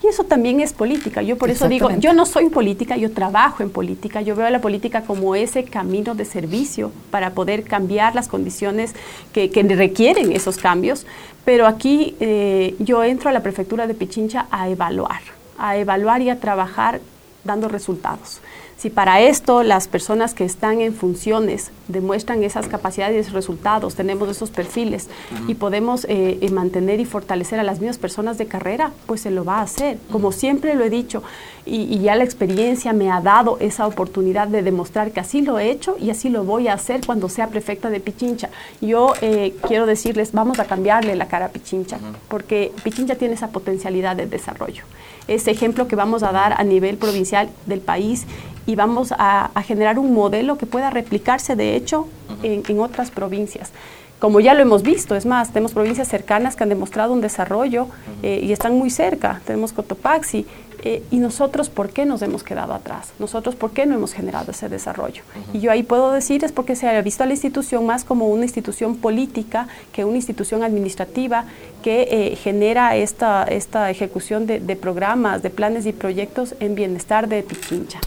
Y 0.03 0.07
eso 0.07 0.25
también 0.25 0.61
es 0.61 0.73
política. 0.73 1.21
Yo 1.21 1.37
por 1.37 1.51
eso 1.51 1.69
digo, 1.69 1.91
yo 1.99 2.15
no 2.15 2.25
soy 2.25 2.49
política, 2.49 2.97
yo 2.97 3.13
trabajo 3.13 3.63
en 3.63 3.71
política. 3.71 4.23
Yo 4.23 4.35
veo 4.35 4.47
a 4.47 4.51
la 4.51 4.63
política 4.63 5.03
como 5.03 5.35
ese 5.35 5.65
camino 5.65 6.15
de 6.15 6.25
servicio 6.25 6.91
para 7.11 7.31
poder 7.31 7.65
cambiar 7.65 8.15
las 8.15 8.27
condiciones 8.27 8.95
que, 9.33 9.51
requieren 9.77 10.33
esos 10.33 10.57
cambios. 10.57 11.07
Pero 11.45 11.67
aquí 11.67 12.17
eh, 12.21 12.77
yo 12.79 13.05
entro 13.05 13.29
a 13.29 13.33
la 13.33 13.43
prefectura 13.43 13.87
de 13.87 13.93
Pichincha 13.93 14.47
a 14.51 14.71
evaluar, 14.71 15.21
a 15.59 15.77
evaluar 15.77 16.23
y 16.23 16.31
a 16.31 16.41
trabajar 16.41 17.01
dando 17.45 17.69
resultados. 17.69 18.41
Si 18.81 18.89
para 18.89 19.21
esto 19.21 19.63
las 19.63 19.89
personas 19.89 20.33
que 20.33 20.47
están 20.47 20.81
en 20.81 20.95
funciones 20.95 21.71
demuestran 21.89 22.43
esas 22.45 22.67
capacidades 22.67 23.29
y 23.29 23.31
resultados, 23.31 23.95
tenemos 23.95 24.27
esos 24.31 24.51
perfiles 24.51 25.11
y 25.47 25.55
podemos 25.55 26.07
eh, 26.07 26.39
eh, 26.41 26.51
mantener 26.51 26.99
y 26.99 27.05
fortalecer 27.05 27.61
a 27.61 27.63
las 27.63 27.81
mismas 27.81 27.99
personas 27.99 28.39
de 28.39 28.47
carrera, 28.47 28.93
pues 29.05 29.21
se 29.21 29.31
lo 29.31 29.45
va 29.45 29.59
a 29.59 29.63
hacer. 29.63 29.99
Como 30.11 30.33
siempre 30.33 30.77
lo 30.77 30.85
he 30.85 30.89
dicho, 30.89 31.23
y, 31.67 31.99
ya 31.99 32.17
la 32.17 32.25
experiencia 32.25 32.95
me 32.95 33.11
ha 33.11 33.21
dado 33.21 33.59
esa 33.61 33.87
oportunidad 33.87 34.49
de 34.49 34.63
demostrar 34.63 35.13
que 35.13 35.21
así 35.21 35.43
lo 35.43 35.59
he 35.59 35.71
hecho 35.71 35.97
y 36.01 36.09
así 36.09 36.31
lo 36.31 36.45
voy 36.45 36.69
a 36.69 36.73
hacer 36.73 37.05
cuando 37.05 37.29
sea 37.29 37.49
prefecta 37.49 37.91
de 37.91 38.01
Pichincha. 38.01 38.49
Yo 38.81 39.13
eh, 39.21 39.55
quiero 39.69 39.85
decirles, 39.85 40.33
vamos 40.33 40.59
a 40.59 40.65
cambiarle 40.65 41.17
la 41.17 41.29
cara 41.29 41.47
a 41.47 41.49
Pichincha, 41.51 41.99
porque 42.29 42.73
Pichincha 42.83 43.17
tiene 43.17 43.35
esa 43.35 43.49
potencialidad 43.49 44.17
de 44.17 44.27
desarrollo. 44.27 44.85
Ese 45.29 45.53
ejemplo 45.53 45.87
que 45.87 45.95
vamos 45.95 46.25
a 46.25 46.33
dar 46.33 46.55
a 46.59 46.65
nivel 46.65 46.97
provincial 46.97 47.30
del 47.67 47.81
país 47.81 48.27
y 48.67 48.77
vamos 48.77 49.13
a, 49.17 49.51
generar 49.67 49.99
un 49.99 50.15
modelo 50.15 50.59
que 50.59 50.67
pueda 50.67 50.91
replicarse, 50.91 51.57
de 51.57 51.77
hecho, 51.77 52.09
en, 52.43 52.81
otras 52.81 53.11
provincias. 53.11 53.73
Como 54.21 54.39
ya 54.39 54.55
lo 54.55 54.61
hemos 54.61 54.83
visto, 54.83 55.17
es 55.17 55.27
más, 55.27 55.53
tenemos 55.53 55.73
provincias 55.73 56.07
cercanas 56.07 56.55
que 56.55 56.63
han 56.63 56.69
demostrado 56.69 57.13
un 57.13 57.21
desarrollo 57.21 57.89
eh, 58.23 58.41
y 58.43 58.53
están 58.53 58.75
muy 58.79 58.91
cerca. 58.91 59.41
Tenemos 59.45 59.73
Cotopaxi, 59.73 60.47
eh, 60.83 61.03
y 61.11 61.19
nosotros, 61.19 61.69
¿por 61.69 61.91
qué 61.91 62.07
nos 62.07 62.23
hemos 62.23 62.43
quedado 62.43 62.73
atrás? 62.73 63.13
Nosotros, 63.19 63.55
¿por 63.55 63.73
qué 63.73 63.85
no 63.85 63.95
hemos 63.95 64.13
generado 64.13 64.51
ese 64.51 64.69
desarrollo? 64.69 65.23
Y 65.53 65.61
yo 65.61 65.71
ahí 65.71 65.83
puedo 65.83 66.11
decir 66.13 66.43
es 66.45 66.53
porque 66.53 66.75
se 66.75 66.89
ha 66.89 67.03
visto 67.03 67.23
a 67.23 67.27
la 67.27 67.33
institución 67.33 67.85
más 67.85 68.05
como 68.05 68.29
una 68.29 68.45
institución 68.45 68.97
política 68.97 69.69
que 69.93 70.05
una 70.05 70.17
institución 70.17 70.63
administrativa 70.63 71.45
que 71.83 72.09
eh, 72.11 72.37
genera 72.37 72.97
esta, 72.97 73.45
esta 73.45 73.91
ejecución 73.91 74.47
de, 74.47 74.61
de 74.61 74.77
programas, 74.77 75.43
de 75.43 75.51
planes 75.51 75.85
y 75.87 75.93
proyectos 75.93 76.55
en 76.61 76.75
bienestar 76.75 77.29
de 77.29 77.43
Pichincha. 77.43 78.01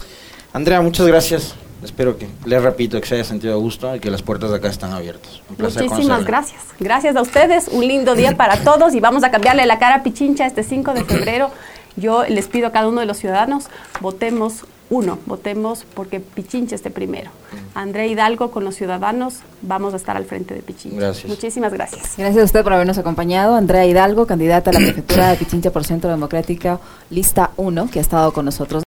Andrea, 0.52 0.80
muchas 0.80 1.06
gracias. 1.06 1.54
Espero 1.84 2.16
que, 2.16 2.26
les 2.46 2.62
repito, 2.62 3.00
que 3.00 3.06
se 3.06 3.16
haya 3.16 3.24
sentido 3.24 3.52
a 3.54 3.56
gusto 3.56 3.94
y 3.94 4.00
que 4.00 4.10
las 4.10 4.22
puertas 4.22 4.50
de 4.50 4.56
acá 4.56 4.68
están 4.68 4.92
abiertas. 4.92 5.42
Muchísimas 5.58 6.24
gracias. 6.24 6.62
Gracias 6.80 7.14
a 7.14 7.22
ustedes. 7.22 7.68
Un 7.68 7.86
lindo 7.86 8.14
día 8.14 8.36
para 8.36 8.56
todos 8.56 8.94
y 8.94 9.00
vamos 9.00 9.22
a 9.24 9.30
cambiarle 9.30 9.66
la 9.66 9.78
cara 9.78 9.96
a 9.96 10.02
Pichincha 10.02 10.46
este 10.46 10.62
5 10.62 10.94
de 10.94 11.04
febrero. 11.04 11.50
Yo 11.96 12.24
les 12.24 12.48
pido 12.48 12.68
a 12.68 12.72
cada 12.72 12.88
uno 12.88 13.00
de 13.00 13.06
los 13.06 13.18
ciudadanos, 13.18 13.66
votemos 14.00 14.64
uno, 14.90 15.18
votemos 15.26 15.84
porque 15.94 16.20
Pichincha 16.20 16.74
esté 16.74 16.90
primero. 16.90 17.30
Andrea 17.74 18.06
Hidalgo 18.06 18.50
con 18.50 18.64
los 18.64 18.74
ciudadanos, 18.74 19.40
vamos 19.62 19.94
a 19.94 19.96
estar 19.96 20.16
al 20.16 20.24
frente 20.24 20.54
de 20.54 20.62
Pichincha. 20.62 20.96
Gracias. 20.96 21.26
Muchísimas 21.26 21.72
gracias. 21.72 22.14
Gracias 22.16 22.42
a 22.42 22.44
usted 22.44 22.64
por 22.64 22.72
habernos 22.72 22.98
acompañado. 22.98 23.54
Andrea 23.54 23.86
Hidalgo, 23.86 24.26
candidata 24.26 24.70
a 24.70 24.72
la 24.72 24.80
prefectura 24.80 25.28
de 25.28 25.36
Pichincha 25.36 25.70
por 25.70 25.84
Centro 25.84 26.10
Democrático, 26.10 26.80
lista 27.10 27.50
1, 27.56 27.90
que 27.90 27.98
ha 27.98 28.02
estado 28.02 28.32
con 28.32 28.44
nosotros. 28.46 28.84